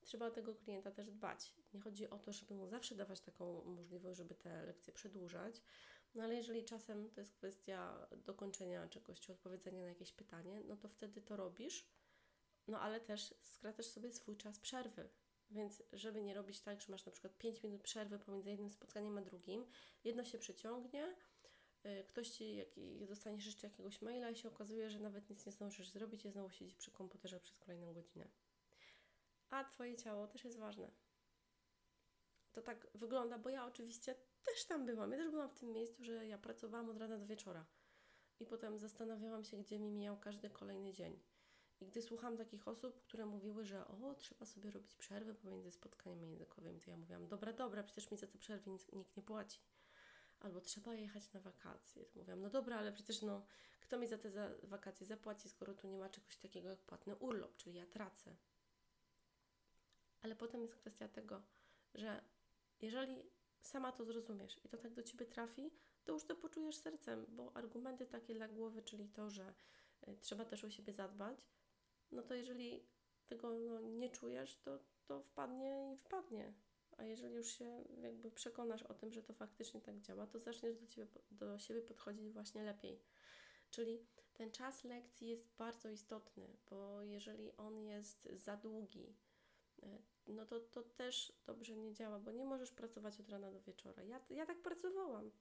trzeba 0.01 0.31
tego 0.31 0.55
klienta 0.55 0.91
też 0.91 1.11
dbać. 1.11 1.55
Nie 1.73 1.81
chodzi 1.81 2.09
o 2.09 2.19
to, 2.19 2.33
żeby 2.33 2.53
mu 2.53 2.67
zawsze 2.67 2.95
dawać 2.95 3.21
taką 3.21 3.63
możliwość, 3.65 4.17
żeby 4.17 4.35
te 4.35 4.65
lekcje 4.65 4.93
przedłużać, 4.93 5.61
no 6.15 6.23
ale 6.23 6.35
jeżeli 6.35 6.65
czasem 6.65 7.09
to 7.09 7.21
jest 7.21 7.33
kwestia 7.33 8.07
dokończenia 8.25 8.87
czegoś, 8.87 9.19
czy 9.19 9.31
odpowiedzenia 9.31 9.81
na 9.81 9.87
jakieś 9.87 10.11
pytanie, 10.11 10.61
no 10.67 10.77
to 10.77 10.89
wtedy 10.89 11.21
to 11.21 11.35
robisz, 11.35 11.87
no 12.67 12.79
ale 12.79 13.01
też 13.01 13.35
skracasz 13.41 13.85
sobie 13.85 14.11
swój 14.11 14.37
czas 14.37 14.59
przerwy. 14.59 15.09
Więc 15.51 15.83
żeby 15.93 16.21
nie 16.21 16.33
robić 16.33 16.61
tak, 16.61 16.81
że 16.81 16.91
masz 16.91 17.05
na 17.05 17.11
przykład 17.11 17.37
5 17.37 17.63
minut 17.63 17.81
przerwy 17.81 18.19
pomiędzy 18.19 18.49
jednym 18.49 18.69
spotkaniem 18.69 19.17
a 19.17 19.21
drugim, 19.21 19.65
jedno 20.03 20.23
się 20.23 20.37
przeciągnie, 20.37 21.15
ktoś 22.07 22.29
ci, 22.29 22.55
jak, 22.55 22.67
dostaniesz 23.07 23.45
jeszcze 23.45 23.67
jakiegoś 23.67 24.01
maila 24.01 24.29
i 24.29 24.35
się 24.35 24.49
okazuje, 24.49 24.89
że 24.89 24.99
nawet 24.99 25.29
nic 25.29 25.45
nie 25.45 25.51
zdążysz 25.51 25.89
zrobić 25.89 26.25
i 26.25 26.29
znowu 26.29 26.49
siedzi 26.49 26.75
przy 26.75 26.91
komputerze 26.91 27.39
przez 27.39 27.59
kolejną 27.59 27.93
godzinę. 27.93 28.27
A 29.49 29.63
Twoje 29.63 29.95
ciało 29.95 30.27
też 30.27 30.43
jest 30.43 30.57
ważne. 30.57 30.91
To 32.51 32.61
tak 32.61 32.87
wygląda, 32.93 33.37
bo 33.39 33.49
ja 33.49 33.65
oczywiście 33.65 34.15
też 34.43 34.65
tam 34.65 34.85
byłam. 34.85 35.11
Ja 35.11 35.17
też 35.17 35.29
byłam 35.29 35.49
w 35.49 35.59
tym 35.59 35.71
miejscu, 35.71 36.03
że 36.03 36.27
ja 36.27 36.37
pracowałam 36.37 36.89
od 36.89 36.97
rana 36.97 37.17
do 37.17 37.25
wieczora. 37.25 37.65
I 38.39 38.45
potem 38.45 38.79
zastanawiałam 38.79 39.43
się, 39.43 39.57
gdzie 39.57 39.79
mi 39.79 39.91
mijał 39.91 40.19
każdy 40.19 40.49
kolejny 40.49 40.93
dzień. 40.93 41.19
I 41.79 41.85
gdy 41.85 42.01
słucham 42.01 42.37
takich 42.37 42.67
osób, 42.67 43.01
które 43.01 43.25
mówiły, 43.25 43.65
że 43.65 43.87
o, 43.87 44.15
trzeba 44.15 44.45
sobie 44.45 44.71
robić 44.71 44.95
przerwy 44.95 45.33
pomiędzy 45.35 45.71
spotkaniami 45.71 46.29
językowymi, 46.29 46.81
to 46.81 46.91
ja 46.91 46.97
mówiłam, 46.97 47.27
dobra, 47.27 47.53
dobra, 47.53 47.83
przecież 47.83 48.11
mi 48.11 48.17
za 48.17 48.27
te 48.27 48.37
przerwy 48.37 48.71
nikt 48.71 49.17
nie 49.17 49.23
płaci 49.23 49.59
albo 50.41 50.61
trzeba 50.61 50.95
jechać 50.95 51.33
na 51.33 51.39
wakacje. 51.39 52.05
To 52.05 52.19
mówiłam, 52.19 52.41
no 52.41 52.49
dobra, 52.49 52.77
ale 52.77 52.91
przecież 52.91 53.21
no, 53.21 53.45
kto 53.81 53.97
mi 53.97 54.07
za 54.07 54.17
te 54.17 54.31
za 54.31 54.49
wakacje 54.63 55.07
zapłaci, 55.07 55.49
skoro 55.49 55.73
tu 55.73 55.87
nie 55.87 55.99
ma 55.99 56.09
czegoś 56.09 56.37
takiego 56.37 56.69
jak 56.69 56.79
płatny 56.79 57.15
urlop, 57.15 57.55
czyli 57.55 57.75
ja 57.75 57.85
tracę. 57.85 58.35
Ale 60.21 60.35
potem 60.35 60.61
jest 60.61 60.75
kwestia 60.75 61.07
tego, 61.07 61.41
że 61.93 62.23
jeżeli 62.81 63.31
sama 63.61 63.91
to 63.91 64.05
zrozumiesz 64.05 64.65
i 64.65 64.69
to 64.69 64.77
tak 64.77 64.93
do 64.93 65.03
ciebie 65.03 65.25
trafi, 65.25 65.71
to 66.03 66.13
już 66.13 66.23
to 66.23 66.35
poczujesz 66.35 66.75
sercem, 66.77 67.25
bo 67.29 67.57
argumenty 67.57 68.05
takie 68.05 68.33
dla 68.33 68.47
głowy, 68.47 68.81
czyli 68.81 69.09
to, 69.09 69.29
że 69.29 69.53
y, 70.07 70.17
trzeba 70.21 70.45
też 70.45 70.63
o 70.63 70.69
siebie 70.69 70.93
zadbać, 70.93 71.47
no 72.11 72.21
to 72.21 72.33
jeżeli 72.33 72.85
tego 73.27 73.59
no, 73.59 73.81
nie 73.81 74.09
czujesz, 74.09 74.57
to, 74.57 74.79
to 75.05 75.21
wpadnie 75.21 75.93
i 75.93 75.97
wpadnie. 75.97 76.53
A 76.97 77.03
jeżeli 77.03 77.35
już 77.35 77.47
się 77.47 77.83
jakby 78.01 78.31
przekonasz 78.31 78.83
o 78.83 78.93
tym, 78.93 79.11
że 79.11 79.23
to 79.23 79.33
faktycznie 79.33 79.81
tak 79.81 79.99
działa, 79.99 80.27
to 80.27 80.39
zaczniesz 80.39 80.77
do, 80.77 80.87
ciebie, 80.87 81.07
do 81.31 81.59
siebie 81.59 81.81
podchodzić 81.81 82.31
właśnie 82.31 82.63
lepiej. 82.63 83.01
Czyli 83.69 84.05
ten 84.33 84.51
czas 84.51 84.83
lekcji 84.83 85.27
jest 85.27 85.47
bardzo 85.57 85.89
istotny, 85.89 86.57
bo 86.69 87.01
jeżeli 87.01 87.57
on 87.57 87.79
jest 87.79 88.29
za 88.33 88.57
długi, 88.57 89.15
e, 89.83 90.01
no 90.27 90.45
to, 90.45 90.59
to 90.59 90.83
też 90.83 91.33
dobrze 91.45 91.77
nie 91.77 91.93
działa, 91.93 92.19
bo 92.19 92.31
nie 92.31 92.45
możesz 92.45 92.71
pracować 92.71 93.19
od 93.19 93.29
rana 93.29 93.51
do 93.51 93.61
wieczora. 93.61 94.03
Ja, 94.03 94.21
ja 94.29 94.45
tak 94.45 94.61
pracowałam. 94.61 95.31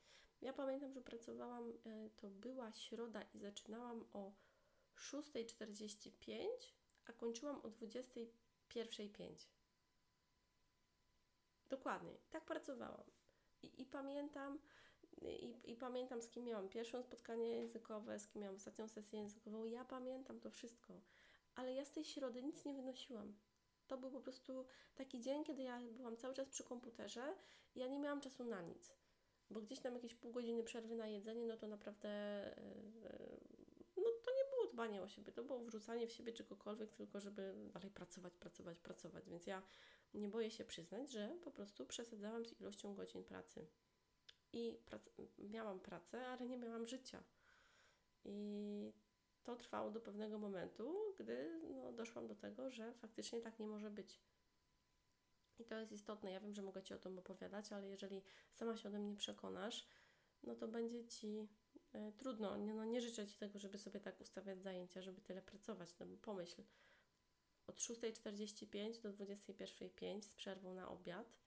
Ja 0.40 0.52
pamiętam, 0.52 0.92
że 0.92 1.00
pracowałam, 1.00 1.72
e, 1.84 2.10
to 2.10 2.30
była 2.30 2.72
środa 2.72 3.22
i 3.22 3.38
zaczynałam 3.38 4.04
o 4.12 4.32
6.45, 4.96 6.74
a 7.06 7.12
kończyłam 7.12 7.60
o 7.60 7.68
21.05. 7.68 9.59
Dokładnie, 11.70 12.16
tak 12.30 12.44
pracowałam. 12.44 13.04
I, 13.62 13.82
i 13.82 13.86
pamiętam, 13.86 14.58
i, 15.22 15.70
I, 15.70 15.76
pamiętam, 15.76 16.22
z 16.22 16.28
kim 16.28 16.44
miałam 16.44 16.68
pierwsze 16.68 17.02
spotkanie 17.02 17.48
językowe, 17.48 18.18
z 18.18 18.28
kim 18.28 18.42
miałam 18.42 18.56
ostatnią 18.56 18.88
sesję 18.88 19.18
językową. 19.18 19.64
Ja 19.64 19.84
pamiętam 19.84 20.40
to 20.40 20.50
wszystko, 20.50 21.00
ale 21.54 21.74
ja 21.74 21.84
z 21.84 21.92
tej 21.92 22.04
środy 22.04 22.42
nic 22.42 22.64
nie 22.64 22.74
wynosiłam. 22.74 23.34
To 23.86 23.98
był 23.98 24.10
po 24.10 24.20
prostu 24.20 24.66
taki 24.94 25.20
dzień, 25.20 25.44
kiedy 25.44 25.62
ja 25.62 25.80
byłam 25.92 26.16
cały 26.16 26.34
czas 26.34 26.48
przy 26.48 26.64
komputerze 26.64 27.34
i 27.74 27.80
ja 27.80 27.86
nie 27.86 27.98
miałam 27.98 28.20
czasu 28.20 28.44
na 28.44 28.62
nic. 28.62 28.96
Bo 29.50 29.60
gdzieś 29.60 29.80
tam 29.80 29.94
jakieś 29.94 30.14
pół 30.14 30.32
godziny 30.32 30.62
przerwy 30.62 30.96
na 30.96 31.06
jedzenie, 31.06 31.46
no 31.46 31.56
to 31.56 31.66
naprawdę 31.66 32.08
yy, 33.02 33.40
no 33.96 34.10
to 34.24 34.30
nie 34.30 34.44
było 34.50 34.72
dbanie 34.72 35.02
o 35.02 35.08
siebie, 35.08 35.32
to 35.32 35.44
było 35.44 35.58
wrzucanie 35.58 36.06
w 36.06 36.12
siebie 36.12 36.32
czegokolwiek, 36.32 36.92
tylko 36.92 37.20
żeby 37.20 37.54
dalej 37.72 37.90
pracować, 37.90 38.36
pracować, 38.36 38.78
pracować. 38.78 39.30
Więc 39.30 39.46
ja 39.46 39.62
nie 40.14 40.28
boję 40.28 40.50
się 40.50 40.64
przyznać, 40.64 41.12
że 41.12 41.36
po 41.44 41.50
prostu 41.50 41.86
przesadzałam 41.86 42.46
z 42.46 42.60
ilością 42.60 42.94
godzin 42.94 43.24
pracy 43.24 43.66
i 44.52 44.78
prac 44.86 45.02
miałam 45.38 45.80
pracę, 45.80 46.26
ale 46.26 46.46
nie 46.46 46.58
miałam 46.58 46.86
życia. 46.86 47.22
I 48.24 48.92
to 49.42 49.56
trwało 49.56 49.90
do 49.90 50.00
pewnego 50.00 50.38
momentu, 50.38 51.14
gdy 51.18 51.60
no, 51.70 51.92
doszłam 51.92 52.26
do 52.26 52.34
tego, 52.34 52.70
że 52.70 52.92
faktycznie 52.92 53.40
tak 53.40 53.58
nie 53.58 53.66
może 53.66 53.90
być. 53.90 54.20
I 55.58 55.64
to 55.64 55.78
jest 55.78 55.92
istotne. 55.92 56.30
Ja 56.32 56.40
wiem, 56.40 56.54
że 56.54 56.62
mogę 56.62 56.82
Ci 56.82 56.94
o 56.94 56.98
tym 56.98 57.18
opowiadać, 57.18 57.72
ale 57.72 57.88
jeżeli 57.88 58.22
sama 58.52 58.76
się 58.76 58.88
o 58.88 58.92
tym 58.92 59.08
nie 59.08 59.16
przekonasz, 59.16 59.86
no 60.42 60.54
to 60.54 60.68
będzie 60.68 61.06
Ci 61.06 61.48
y, 61.94 62.12
trudno. 62.16 62.56
Nie, 62.56 62.74
no, 62.74 62.84
nie 62.84 63.00
życzę 63.00 63.26
Ci 63.26 63.38
tego, 63.38 63.58
żeby 63.58 63.78
sobie 63.78 64.00
tak 64.00 64.20
ustawiać 64.20 64.62
zajęcia, 64.62 65.02
żeby 65.02 65.20
tyle 65.20 65.42
pracować. 65.42 65.94
No, 65.98 66.06
pomyśl, 66.22 66.62
od 67.70 67.76
6.45 67.76 69.00
do 69.02 69.12
21.05 69.12 70.22
z 70.22 70.32
przerwą 70.32 70.74
na 70.74 70.88
obiad– 70.88 71.32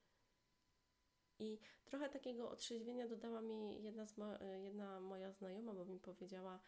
i 1.40 1.60
trochę 1.86 2.10
takiego 2.10 2.50
otrzeźwienia 2.50 3.08
dodała 3.08 3.42
mi 3.42 3.84
jedna, 3.84 4.06
mo 4.18 4.26
jedna 4.64 5.00
moja 5.00 5.32
znajoma, 5.32 5.74
bo 5.74 5.86
mi 5.86 6.00
powiedziała, 6.00 6.60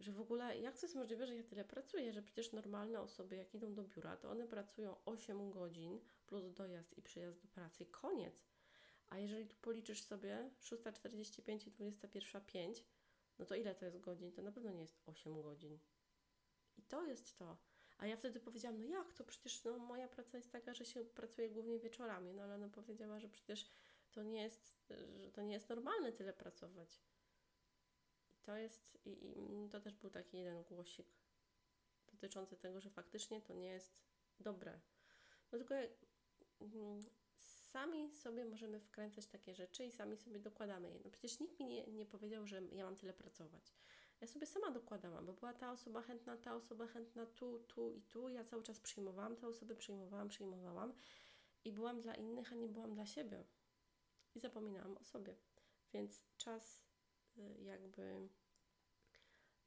że 0.00 0.12
w 0.12 0.20
ogóle 0.20 0.58
jak 0.58 0.78
to 0.78 0.86
jest 0.86 0.96
możliwe, 0.96 1.26
że 1.26 1.36
ja 1.36 1.42
tyle 1.42 1.64
pracuję, 1.64 2.12
że 2.12 2.22
przecież 2.22 2.52
normalne 2.52 3.00
osoby, 3.00 3.36
jak 3.36 3.54
idą 3.54 3.74
do 3.74 3.84
biura, 3.84 4.16
to 4.16 4.30
one 4.30 4.46
pracują 4.46 4.96
8 5.04 5.50
godzin 5.50 6.00
plus 6.26 6.52
dojazd 6.52 6.98
i 6.98 7.02
przyjazd 7.02 7.42
do 7.42 7.48
pracy, 7.48 7.86
koniec. 7.86 8.44
A 9.08 9.18
jeżeli 9.18 9.48
tu 9.48 9.56
policzysz 9.56 10.02
sobie 10.02 10.50
6.45 10.60 11.68
i 11.68 11.72
21.05, 11.72 12.82
no 13.38 13.44
to 13.44 13.54
ile 13.54 13.74
to 13.74 13.84
jest 13.84 14.00
godzin? 14.00 14.32
To 14.32 14.42
na 14.42 14.52
pewno 14.52 14.70
nie 14.70 14.80
jest 14.80 15.02
8 15.06 15.42
godzin. 15.42 15.78
I 16.76 16.82
to 16.82 17.04
jest 17.04 17.38
to. 17.38 17.56
A 18.02 18.06
ja 18.06 18.16
wtedy 18.16 18.40
powiedziałam, 18.40 18.80
no 18.80 18.86
jak 18.86 19.12
to? 19.12 19.24
Przecież 19.24 19.64
no, 19.64 19.78
moja 19.78 20.08
praca 20.08 20.36
jest 20.36 20.52
taka, 20.52 20.74
że 20.74 20.84
się 20.84 21.04
pracuje 21.04 21.50
głównie 21.50 21.78
wieczorami. 21.78 22.32
No 22.34 22.42
ale 22.42 22.54
ona 22.54 22.68
powiedziała, 22.68 23.20
że 23.20 23.28
przecież 23.28 23.72
to 24.10 24.22
nie 24.22 24.42
jest, 24.42 24.92
że 25.20 25.30
to 25.32 25.42
nie 25.42 25.52
jest 25.52 25.68
normalne 25.68 26.12
tyle 26.12 26.32
pracować. 26.32 27.02
I 28.32 28.42
to 28.42 28.56
jest, 28.56 28.98
i, 29.04 29.10
i 29.10 29.68
to 29.68 29.80
też 29.80 29.94
był 29.94 30.10
taki 30.10 30.36
jeden 30.36 30.62
głosik 30.62 31.06
dotyczący 32.12 32.56
tego, 32.56 32.80
że 32.80 32.90
faktycznie 32.90 33.42
to 33.42 33.54
nie 33.54 33.68
jest 33.68 34.02
dobre. 34.40 34.80
No 35.52 35.58
tylko 35.58 35.74
jak, 35.74 35.90
mm, 36.60 37.00
sami 37.72 38.10
sobie 38.10 38.44
możemy 38.44 38.80
wkręcać 38.80 39.26
takie 39.26 39.54
rzeczy 39.54 39.84
i 39.84 39.92
sami 39.92 40.16
sobie 40.16 40.38
dokładamy 40.38 40.90
je. 40.90 41.00
No 41.04 41.10
przecież 41.10 41.40
nikt 41.40 41.60
mi 41.60 41.66
nie, 41.66 41.86
nie 41.86 42.06
powiedział, 42.06 42.46
że 42.46 42.62
ja 42.72 42.84
mam 42.84 42.96
tyle 42.96 43.12
pracować. 43.12 43.74
Ja 44.22 44.28
sobie 44.28 44.46
sama 44.46 44.70
dokładałam, 44.70 45.26
bo 45.26 45.32
była 45.32 45.52
ta 45.52 45.72
osoba 45.72 46.02
chętna, 46.02 46.36
ta 46.36 46.54
osoba 46.54 46.86
chętna 46.86 47.26
tu, 47.26 47.58
tu 47.58 47.90
i 47.90 48.02
tu. 48.02 48.28
Ja 48.28 48.44
cały 48.44 48.62
czas 48.62 48.80
przyjmowałam 48.80 49.36
te 49.36 49.48
osoby, 49.48 49.76
przyjmowałam, 49.76 50.28
przyjmowałam 50.28 50.92
i 51.64 51.72
byłam 51.72 52.00
dla 52.00 52.14
innych, 52.14 52.52
a 52.52 52.54
nie 52.54 52.68
byłam 52.68 52.94
dla 52.94 53.06
siebie 53.06 53.44
i 54.34 54.40
zapominałam 54.40 54.96
o 54.96 55.04
sobie. 55.04 55.36
Więc 55.92 56.24
czas 56.36 56.82
y, 57.36 57.62
jakby 57.62 58.28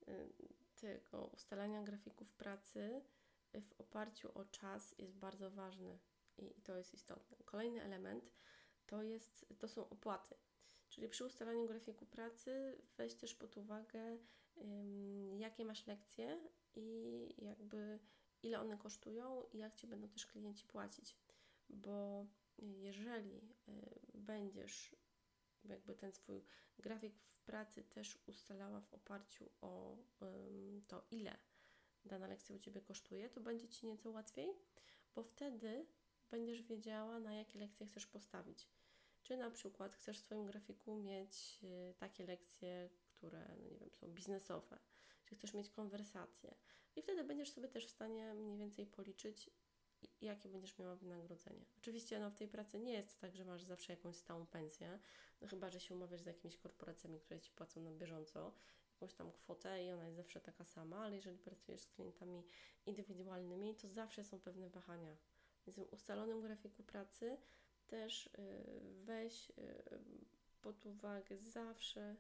y, 0.07 0.33
tego 0.75 1.25
ustalania 1.25 1.83
grafików 1.83 2.31
pracy 2.31 3.01
w 3.53 3.81
oparciu 3.81 4.31
o 4.33 4.45
czas 4.45 4.95
jest 4.97 5.17
bardzo 5.17 5.51
ważny 5.51 5.99
i 6.37 6.61
to 6.63 6.77
jest 6.77 6.93
istotne. 6.93 7.37
Kolejny 7.45 7.83
element 7.83 8.31
to, 8.85 9.01
jest, 9.01 9.45
to 9.59 9.67
są 9.67 9.89
opłaty. 9.89 10.35
Czyli 10.89 11.09
przy 11.09 11.25
ustalaniu 11.25 11.65
grafiku 11.65 12.05
pracy 12.05 12.77
weź 12.97 13.15
też 13.15 13.35
pod 13.35 13.57
uwagę, 13.57 14.17
jakie 15.37 15.65
masz 15.65 15.87
lekcje 15.87 16.39
i 16.75 17.29
jakby 17.37 17.99
ile 18.43 18.59
one 18.59 18.77
kosztują 18.77 19.43
i 19.53 19.57
jak 19.57 19.75
Ci 19.75 19.87
będą 19.87 20.09
też 20.09 20.25
klienci 20.25 20.65
płacić. 20.65 21.17
Bo 21.69 22.27
jeżeli 22.59 23.37
y, 23.37 23.41
będziesz 24.13 24.95
jakby 25.65 25.95
ten 25.95 26.11
swój 26.11 26.43
grafik 26.79 27.15
w 27.15 27.39
pracy 27.43 27.83
też 27.83 28.19
ustalała 28.27 28.81
w 28.81 28.93
oparciu 28.93 29.49
o 29.61 29.97
to, 30.87 31.05
ile 31.11 31.37
dana 32.05 32.27
lekcja 32.27 32.55
u 32.55 32.59
Ciebie 32.59 32.81
kosztuje, 32.81 33.29
to 33.29 33.41
będzie 33.41 33.67
Ci 33.67 33.87
nieco 33.87 34.11
łatwiej, 34.11 34.49
bo 35.15 35.23
wtedy 35.23 35.85
będziesz 36.31 36.61
wiedziała, 36.61 37.19
na 37.19 37.33
jakie 37.33 37.59
lekcje 37.59 37.85
chcesz 37.85 38.07
postawić. 38.07 38.69
Czy 39.23 39.37
na 39.37 39.51
przykład 39.51 39.95
chcesz 39.95 40.19
w 40.19 40.25
swoim 40.25 40.45
grafiku 40.45 40.95
mieć 40.95 41.59
y, 41.63 41.93
takie 41.97 42.25
lekcje, 42.25 42.89
które, 43.17 43.55
no 43.59 43.69
nie 43.69 43.77
wiem, 43.77 43.91
są 43.93 44.07
biznesowe, 44.07 44.79
czy 45.25 45.35
chcesz 45.35 45.53
mieć 45.53 45.69
konwersacje. 45.69 46.55
I 46.95 47.01
wtedy 47.01 47.23
będziesz 47.23 47.51
sobie 47.51 47.67
też 47.67 47.87
w 47.87 47.89
stanie 47.89 48.33
mniej 48.33 48.57
więcej 48.57 48.85
policzyć, 48.85 49.49
jakie 50.21 50.49
będziesz 50.49 50.77
miała 50.77 50.95
wynagrodzenie. 50.95 51.65
Oczywiście 51.77 52.19
no, 52.19 52.31
w 52.31 52.35
tej 52.35 52.47
pracy 52.47 52.79
nie 52.79 52.93
jest 52.93 53.19
tak, 53.19 53.35
że 53.35 53.45
masz 53.45 53.63
zawsze 53.63 53.93
jakąś 53.93 54.15
stałą 54.15 54.45
pensję, 54.45 54.99
no 55.41 55.47
chyba, 55.47 55.69
że 55.69 55.79
się 55.79 55.95
umawiasz 55.95 56.21
z 56.21 56.25
jakimiś 56.25 56.57
korporacjami, 56.57 57.19
które 57.19 57.39
Ci 57.39 57.51
płacą 57.51 57.81
na 57.81 57.91
bieżąco, 57.91 58.53
jakąś 58.93 59.13
tam 59.13 59.31
kwotę 59.31 59.85
i 59.85 59.91
ona 59.91 60.05
jest 60.05 60.17
zawsze 60.17 60.41
taka 60.41 60.65
sama, 60.65 60.97
ale 60.97 61.15
jeżeli 61.15 61.37
pracujesz 61.37 61.81
z 61.81 61.87
klientami 61.87 62.43
indywidualnymi, 62.85 63.75
to 63.75 63.89
zawsze 63.89 64.23
są 64.23 64.39
pewne 64.39 64.69
wahania. 64.69 65.17
Więc 65.65 65.79
w 65.79 65.93
ustalonym 65.93 66.41
grafiku 66.41 66.83
pracy 66.83 67.37
też 67.87 68.29
yy, 68.37 69.03
weź 69.03 69.49
yy, 69.49 69.55
pod 70.61 70.85
uwagę 70.85 71.37
zawsze, 71.37 72.15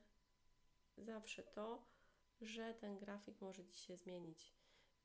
zawsze 0.97 1.43
to, 1.43 1.85
że 2.41 2.73
ten 2.73 2.97
grafik 2.97 3.41
może 3.41 3.65
Ci 3.65 3.79
się 3.79 3.97
zmienić. 3.97 4.55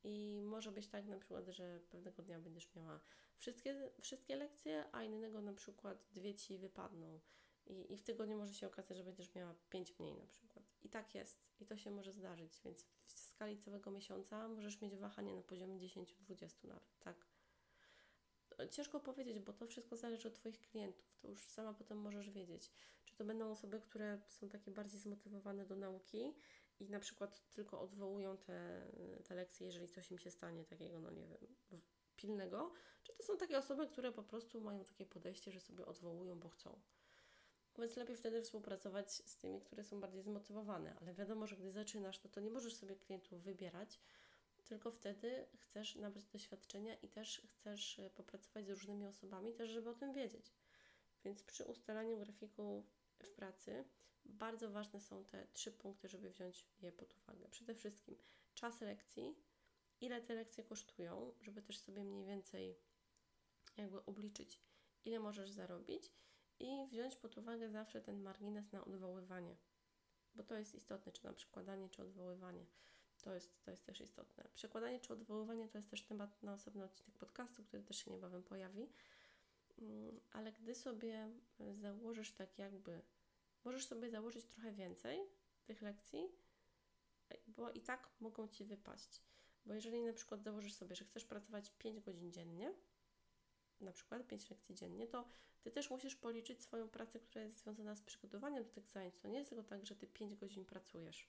I 0.05 0.43
może 0.45 0.73
być 0.73 0.89
tak 0.89 1.07
na 1.07 1.17
przykład, 1.17 1.49
że 1.49 1.81
pewnego 1.91 2.23
dnia 2.23 2.39
będziesz 2.39 2.75
miała 2.75 3.01
wszystkie, 3.39 3.91
wszystkie 4.01 4.37
lekcje, 4.37 4.85
a 4.93 5.03
innego 5.03 5.41
na 5.41 5.53
przykład 5.53 6.07
dwie 6.13 6.35
ci 6.35 6.59
wypadną. 6.59 7.21
I, 7.67 7.93
I 7.93 7.97
w 7.97 8.03
tygodniu 8.03 8.39
może 8.39 8.55
się 8.55 8.67
okazać, 8.67 8.97
że 8.97 9.05
będziesz 9.05 9.35
miała 9.35 9.55
pięć 9.71 9.99
mniej 9.99 10.15
na 10.17 10.27
przykład. 10.27 10.65
I 10.83 10.89
tak 10.89 11.15
jest. 11.15 11.43
I 11.61 11.67
to 11.67 11.77
się 11.77 11.91
może 11.91 12.13
zdarzyć. 12.13 12.61
Więc 12.65 12.87
w 13.05 13.13
skali 13.13 13.59
całego 13.59 13.91
miesiąca 13.91 14.49
możesz 14.49 14.81
mieć 14.81 14.97
wahanie 14.97 15.35
na 15.35 15.43
poziomie 15.43 15.79
10-20 15.79 16.69
nawet, 16.69 16.99
tak? 17.01 17.27
Ciężko 18.69 19.01
powiedzieć, 19.01 19.39
bo 19.39 19.53
to 19.53 19.67
wszystko 19.67 19.97
zależy 19.97 20.29
od 20.29 20.35
Twoich 20.35 20.61
klientów. 20.61 21.17
To 21.23 21.29
już 21.29 21.49
sama 21.49 21.75
potem 21.75 21.99
możesz 21.99 22.31
wiedzieć. 22.31 22.71
Czy 23.05 23.17
to 23.17 23.25
będą 23.25 23.51
osoby, 23.51 23.81
które 23.81 24.19
są 24.29 24.49
takie 24.49 24.71
bardziej 24.71 25.01
zmotywowane 25.01 25.67
do 25.67 25.77
nauki 25.77 26.35
i 26.81 26.91
na 26.91 27.01
przykład 27.01 27.51
tylko 27.51 27.81
odwołują 27.81 28.37
te, 28.37 28.87
te 29.25 29.35
lekcje, 29.35 29.67
jeżeli 29.67 29.89
coś 29.89 30.11
im 30.11 30.19
się 30.19 30.31
stanie 30.31 30.65
takiego, 30.65 30.99
no 30.99 31.11
nie 31.11 31.27
wiem, 31.27 31.57
pilnego, 32.17 32.73
czy 33.03 33.13
to 33.13 33.23
są 33.23 33.37
takie 33.37 33.59
osoby, 33.59 33.87
które 33.87 34.13
po 34.13 34.23
prostu 34.23 34.61
mają 34.61 34.85
takie 34.85 35.07
podejście, 35.07 35.53
że 35.53 35.61
sobie 35.61 35.87
odwołują, 35.87 36.41
bo 36.41 36.49
chcą. 36.49 36.81
Więc 37.79 37.97
lepiej 37.97 38.17
wtedy 38.17 38.43
współpracować 38.43 39.13
z 39.13 39.37
tymi, 39.37 39.61
które 39.61 39.85
są 39.85 40.01
bardziej 40.01 40.23
zmotywowane, 40.23 40.97
ale 41.01 41.15
wiadomo, 41.15 41.47
że 41.47 41.57
gdy 41.57 41.71
zaczynasz, 41.71 42.25
no 42.25 42.31
to 42.31 42.41
nie 42.41 42.51
możesz 42.51 42.77
sobie 42.77 42.97
klientów 42.97 43.43
wybierać, 43.43 44.01
tylko 44.71 44.91
wtedy 44.91 45.47
chcesz 45.59 45.95
nabrać 45.95 46.25
doświadczenia 46.25 46.95
i 46.95 47.09
też 47.09 47.43
chcesz 47.47 47.99
e, 47.99 48.11
popracować 48.11 48.67
z 48.67 48.71
różnymi 48.71 49.07
osobami, 49.07 49.55
też 49.55 49.71
żeby 49.71 49.91
o 49.91 49.95
tym 49.95 50.13
wiedzieć. 50.13 50.53
Więc 51.25 51.43
przy 51.43 51.65
ustalaniu 51.65 52.19
grafiku 52.19 52.85
w 53.23 53.31
pracy 53.31 53.85
bardzo 54.25 54.71
ważne 54.71 55.01
są 55.01 55.25
te 55.25 55.47
trzy 55.53 55.73
punkty, 55.73 56.09
żeby 56.09 56.31
wziąć 56.31 56.67
je 56.81 56.93
pod 56.93 57.17
uwagę. 57.17 57.49
Przede 57.49 57.75
wszystkim 57.75 58.17
czas 58.55 58.81
lekcji, 58.81 59.37
ile 60.01 60.23
te 60.23 60.35
lekcje 60.35 60.65
kosztują, 60.65 61.33
żeby 61.41 61.63
też 61.63 61.79
sobie 61.79 62.05
mniej 62.05 62.25
więcej 62.25 62.79
jakby 63.77 64.05
obliczyć, 64.05 64.61
ile 65.05 65.21
możesz 65.21 65.51
zarobić 65.51 66.13
i 66.59 66.87
wziąć 66.91 67.17
pod 67.17 67.39
uwagę 67.39 67.71
zawsze 67.71 68.01
ten 68.01 68.23
margines 68.23 68.73
na 68.73 68.85
odwoływanie, 68.85 69.57
bo 70.35 70.43
to 70.43 70.55
jest 70.55 70.75
istotne, 70.75 71.13
czy 71.13 71.25
na 71.25 71.33
przykładanie, 71.33 71.89
czy 71.89 72.03
odwoływanie. 72.03 72.67
To 73.21 73.35
jest, 73.35 73.65
to 73.65 73.71
jest 73.71 73.85
też 73.87 74.01
istotne. 74.01 74.45
Przekładanie 74.55 75.01
czy 75.01 75.13
odwoływanie 75.13 75.69
to 75.69 75.79
jest 75.79 75.91
też 75.91 76.03
temat 76.03 76.43
na 76.43 76.53
osobny 76.53 76.85
odcinek 76.85 77.19
podcastu, 77.19 77.65
który 77.65 77.83
też 77.83 78.05
się 78.05 78.11
niebawem 78.11 78.43
pojawi. 78.43 78.89
Mm, 79.79 80.21
ale 80.33 80.53
gdy 80.53 80.75
sobie 80.75 81.31
założysz 81.73 82.33
tak 82.33 82.59
jakby, 82.59 83.03
możesz 83.65 83.87
sobie 83.87 84.11
założyć 84.11 84.45
trochę 84.45 84.73
więcej 84.73 85.21
tych 85.65 85.83
lekcji, 85.83 86.29
bo 87.47 87.71
i 87.71 87.81
tak 87.81 88.09
mogą 88.21 88.49
Ci 88.49 88.65
wypaść. 88.65 89.23
Bo 89.67 89.75
jeżeli 89.75 90.03
na 90.03 90.13
przykład 90.13 90.43
założysz 90.43 90.75
sobie, 90.75 90.97
że 90.97 91.05
chcesz 91.05 91.25
pracować 91.25 91.71
5 91.71 92.01
godzin 92.01 92.33
dziennie, 92.33 92.75
na 93.81 93.93
przykład 93.93 94.27
5 94.27 94.51
lekcji 94.51 94.75
dziennie, 94.75 95.07
to 95.07 95.29
Ty 95.63 95.71
też 95.71 95.91
musisz 95.91 96.17
policzyć 96.17 96.63
swoją 96.63 96.89
pracę, 96.89 97.21
która 97.21 97.45
jest 97.45 97.63
związana 97.63 97.95
z 97.95 98.03
przygotowaniem 98.03 98.65
do 98.65 98.71
tych 98.71 98.89
zajęć. 98.89 99.15
To 99.19 99.29
nie 99.29 99.39
jest 99.39 99.51
tylko 99.51 99.65
tak, 99.65 99.87
że 99.87 99.97
Ty 99.97 100.07
5 100.07 100.35
godzin 100.35 100.65
pracujesz. 100.65 101.29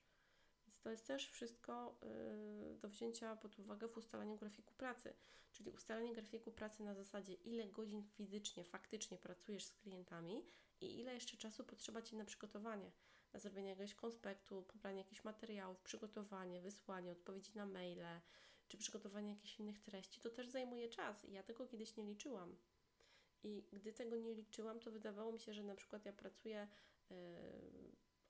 To 0.82 0.90
jest 0.90 1.08
też 1.08 1.30
wszystko 1.30 2.00
yy, 2.02 2.78
do 2.80 2.90
wzięcia 2.90 3.36
pod 3.36 3.60
uwagę 3.60 3.88
w 3.88 3.98
ustalaniu 3.98 4.38
grafiku 4.38 4.74
pracy. 4.74 5.14
Czyli 5.52 5.72
ustalanie 5.72 6.14
grafiku 6.14 6.52
pracy 6.52 6.84
na 6.84 6.94
zasadzie, 6.94 7.34
ile 7.34 7.68
godzin 7.68 8.04
fizycznie, 8.04 8.64
faktycznie 8.64 9.18
pracujesz 9.18 9.66
z 9.66 9.74
klientami 9.74 10.46
i 10.82 11.00
ile 11.00 11.14
jeszcze 11.14 11.38
czasu 11.38 11.64
potrzeba 11.64 12.02
Ci 12.02 12.16
na 12.16 12.26
przygotowanie 12.26 12.92
na 13.34 13.40
zrobienie 13.40 13.70
jakiegoś 13.70 13.96
konspektu, 13.96 14.64
pobranie 14.64 14.98
jakichś 14.98 15.24
materiałów, 15.24 15.82
przygotowanie, 15.82 16.62
wysłanie, 16.62 17.12
odpowiedzi 17.12 17.52
na 17.56 17.66
maile, 17.66 18.22
czy 18.68 18.78
przygotowanie 18.78 19.30
jakichś 19.30 19.60
innych 19.60 19.80
treści, 19.80 20.22
to 20.22 20.30
też 20.30 20.50
zajmuje 20.50 20.90
czas 20.90 21.26
i 21.26 21.34
ja 21.34 21.44
tego 21.44 21.66
kiedyś 21.66 21.98
nie 21.98 22.04
liczyłam. 22.04 22.56
I 23.44 23.64
gdy 23.74 23.94
tego 23.94 24.18
nie 24.18 24.34
liczyłam, 24.34 24.80
to 24.80 24.92
wydawało 24.92 25.32
mi 25.32 25.40
się, 25.40 25.54
że 25.54 25.64
na 25.64 25.76
przykład 25.76 26.06
ja 26.06 26.14
pracuję 26.14 26.68
yy, 27.10 27.16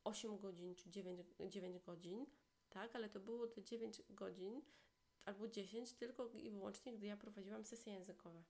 8 0.04 0.38
godzin 0.38 0.76
czy 0.76 0.90
9, 0.90 1.28
9 1.50 1.80
godzin, 1.80 2.26
tak, 2.72 2.96
ale 2.96 3.10
to 3.10 3.20
było 3.20 3.48
te 3.48 3.64
9 3.64 4.02
godzin 4.10 4.62
albo 5.26 5.48
10 5.48 5.94
tylko 5.94 6.30
i 6.30 6.50
wyłącznie, 6.50 6.94
gdy 6.94 7.08
ja 7.08 7.18
prowadziłam 7.18 7.66
sesje 7.66 7.94
językowe. 7.94 8.44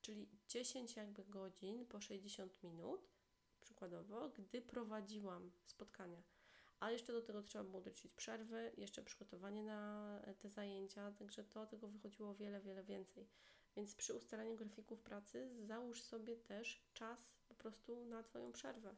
Czyli 0.00 0.28
10 0.48 0.96
jakby 0.96 1.24
godzin 1.24 1.86
po 1.86 2.00
60 2.00 2.62
minut 2.62 3.08
przykładowo, 3.60 4.28
gdy 4.28 4.62
prowadziłam 4.62 5.50
spotkania. 5.64 6.22
A 6.80 6.90
jeszcze 6.90 7.12
do 7.12 7.22
tego 7.22 7.42
trzeba 7.42 7.64
było 7.64 7.80
doliczyć 7.80 8.14
przerwy, 8.14 8.72
jeszcze 8.76 9.02
przygotowanie 9.02 9.62
na 9.62 10.20
te 10.38 10.50
zajęcia, 10.50 11.12
także 11.12 11.44
to 11.44 11.66
tego 11.66 11.88
wychodziło 11.88 12.34
wiele, 12.34 12.60
wiele 12.60 12.84
więcej. 12.84 13.28
Więc 13.76 13.94
przy 13.94 14.14
ustalaniu 14.14 14.56
grafików 14.56 15.02
pracy 15.02 15.48
załóż 15.62 16.02
sobie 16.02 16.36
też 16.36 16.82
czas 16.94 17.32
po 17.48 17.54
prostu 17.54 18.04
na 18.04 18.22
Twoją 18.22 18.52
przerwę. 18.52 18.94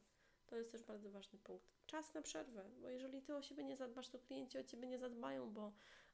To 0.52 0.56
jest 0.56 0.73
też 0.73 0.82
bardzo 0.82 1.11
ważny 1.11 1.38
punkt. 1.38 1.66
Czas 1.87 2.14
na 2.14 2.23
przerwę, 2.23 2.71
bo 2.80 2.88
jeżeli 2.88 3.23
Ty 3.23 3.35
o 3.35 3.42
siebie 3.42 3.64
nie 3.64 3.76
zadbasz, 3.76 4.09
to 4.09 4.18
klienci 4.18 4.59
o 4.59 4.64
Ciebie 4.64 4.88
nie 4.88 4.99
zadbają, 4.99 5.52
bo 5.52 5.73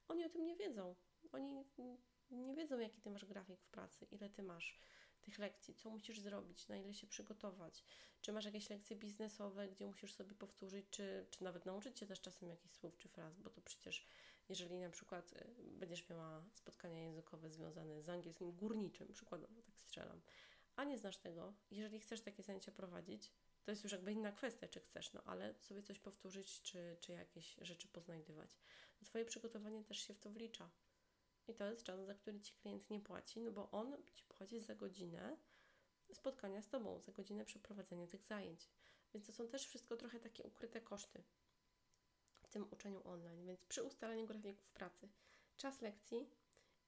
oni 0.09 0.25
o 0.25 0.29
tym 0.29 0.45
nie 0.45 0.57
wiedzą. 0.57 0.95
Oni 1.33 1.65
nie 2.31 2.55
wiedzą, 2.55 2.79
jaki 2.79 3.01
Ty 3.01 3.11
masz 3.11 3.25
grafik 3.25 3.61
w 3.61 3.69
pracy, 3.69 4.07
ile 4.11 4.31
Ty 4.31 4.43
masz 4.43 4.79
tych 5.21 5.39
lekcji, 5.39 5.75
co 5.75 5.91
musisz 5.91 6.21
zrobić, 6.21 6.69
na 6.69 6.77
ile 6.77 6.95
się 6.95 7.07
przygotować. 7.07 7.85
Czy 8.21 8.33
masz 8.33 8.45
jakieś 8.45 8.71
lekcje 8.71 8.97
biznesowe, 8.97 9.69
gdzie 9.69 9.87
musisz 9.87 10.15
sobie 10.15 10.35
powtórzyć, 10.35 10.87
czy, 10.91 11.27
czy 11.31 11.45
nawet 11.45 11.67
nauczyć 11.67 11.99
się 11.99 12.07
też 12.07 12.21
czasem 12.21 12.49
jakichś 12.49 12.75
słów 12.75 12.99
czy 12.99 13.09
fraz, 13.09 13.39
bo 13.39 13.51
to 13.51 13.61
przecież 13.61 14.07
jeżeli 14.49 14.79
na 14.79 14.91
przykład 14.91 15.33
y, 15.33 15.47
będziesz 15.59 16.09
miała 16.09 16.45
spotkania 16.55 17.03
językowe 17.03 17.51
związane 17.51 18.03
z 18.03 18.09
angielskim 18.09 18.53
górniczym, 18.53 19.13
przykładowo, 19.13 19.63
tak 19.63 19.81
strzelam, 19.81 20.21
a 20.77 20.85
nie 20.85 20.99
znasz 20.99 21.17
tego, 21.19 21.55
jeżeli 21.71 22.01
chcesz 22.01 22.21
takie 22.21 22.43
zajęcia 22.43 22.73
prowadzić, 22.73 23.33
to 23.69 23.73
jest 23.73 23.85
już 23.85 23.93
jakby 23.93 24.13
inna 24.13 24.33
kwestia, 24.33 24.69
czy 24.69 24.81
chcesz, 24.81 25.13
no 25.13 25.23
ale 25.25 25.55
sobie 25.55 25.83
coś 25.83 25.99
powtórzyć, 25.99 26.63
czy, 26.63 26.97
czy 27.01 27.13
jakieś 27.13 27.57
rzeczy 27.61 27.89
poznajdywać. 27.89 28.57
Twoje 29.05 29.25
przygotowanie 29.25 29.85
też 29.85 29.99
się 29.99 30.15
w 30.15 30.19
to 30.19 30.31
wlicza. 30.31 30.71
I 31.49 31.55
to 31.55 31.71
jest 31.71 31.85
czas, 31.85 32.07
za 32.07 32.15
który 32.15 32.41
Ci 32.41 32.55
klient 32.55 32.91
nie 32.91 33.01
płaci, 33.01 33.41
no 33.41 33.53
bo 33.53 33.71
on 33.71 33.97
Ci 34.15 34.25
płaci 34.25 34.61
za 34.61 34.75
godzinę 34.75 35.37
spotkania 36.13 36.63
z 36.63 36.69
Tobą, 36.69 37.01
za 37.01 37.13
godzinę 37.13 37.45
przeprowadzenia 37.45 38.07
tych 38.07 38.25
zajęć. 38.25 38.69
Więc 39.15 39.27
to 39.27 39.33
są 39.33 39.49
też 39.49 39.67
wszystko 39.67 39.97
trochę 39.97 40.21
takie 40.21 40.43
ukryte 40.43 40.81
koszty 40.81 41.23
w 42.43 42.49
tym 42.49 42.67
uczeniu 42.71 43.09
online. 43.09 43.47
Więc 43.47 43.65
przy 43.65 43.83
ustalaniu 43.83 44.27
grafików 44.27 44.71
pracy, 44.71 45.09
czas 45.57 45.81
lekcji, 45.81 46.31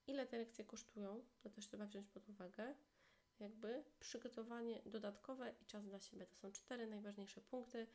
ile 0.07 0.27
te 0.27 0.39
lekcje 0.39 0.65
kosztują, 0.65 1.25
to 1.41 1.51
też 1.51 1.69
trzeba 1.69 1.87
wziąć 1.87 2.09
pod 2.09 2.29
uwagę. 2.29 2.75
Jakby 3.41 3.85
przygotowanie 4.01 4.83
dodatkowe 4.87 5.55
i 5.63 5.65
czas 5.67 5.85
dla 5.85 6.01
siebie. 6.01 6.27
To 6.27 6.35
są 6.35 6.53
cztery 6.53 6.87
najważniejsze 6.87 7.41
punkty, 7.41 7.87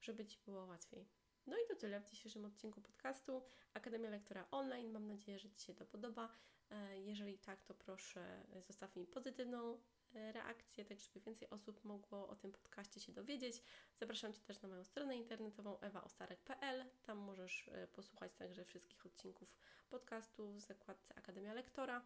żeby 0.00 0.26
Ci 0.26 0.38
było 0.44 0.64
łatwiej. 0.64 1.08
No 1.46 1.56
i 1.56 1.66
to 1.68 1.76
tyle 1.76 2.00
w 2.00 2.06
dzisiejszym 2.06 2.44
odcinku 2.44 2.80
podcastu 2.80 3.42
Akademia 3.74 4.10
Lektora 4.10 4.46
Online. 4.50 4.90
Mam 4.92 5.06
nadzieję, 5.06 5.38
że 5.38 5.50
Ci 5.50 5.66
się 5.66 5.74
to 5.74 5.86
podoba. 5.86 6.28
E, 6.70 7.00
jeżeli 7.00 7.38
tak, 7.38 7.62
to 7.62 7.74
proszę 7.74 8.44
zostaw 8.60 8.96
mi 8.96 9.06
pozytywną 9.06 9.78
e, 10.14 10.32
reakcję, 10.32 10.84
tak 10.84 11.00
żeby 11.00 11.20
więcej 11.20 11.50
osób 11.50 11.84
mogło 11.84 12.28
o 12.28 12.36
tym 12.36 12.52
podcaście 12.52 13.00
się 13.00 13.12
dowiedzieć. 13.12 13.62
Zapraszam 13.96 14.32
Cię 14.32 14.40
też 14.40 14.62
na 14.62 14.68
moją 14.68 14.84
stronę 14.84 15.16
internetową 15.16 15.80
ewaostarek.pl. 15.80 16.84
Tam 17.02 17.18
możesz 17.18 17.68
e, 17.68 17.86
posłuchać 17.86 18.34
także 18.34 18.64
wszystkich 18.64 19.06
odcinków 19.06 19.54
podcastu 19.90 20.52
w 20.52 20.60
zakładce 20.60 21.14
Akademia 21.14 21.54
Lektora. 21.54 22.02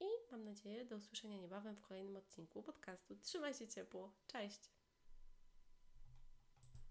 I 0.00 0.04
mam 0.30 0.44
nadzieję 0.44 0.84
do 0.84 0.96
usłyszenia 0.96 1.36
niebawem 1.36 1.76
w 1.76 1.80
kolejnym 1.80 2.16
odcinku 2.16 2.62
podcastu. 2.62 3.16
Trzymaj 3.16 3.54
się 3.54 3.68
ciepło. 3.68 4.12
Cześć! 4.26 4.70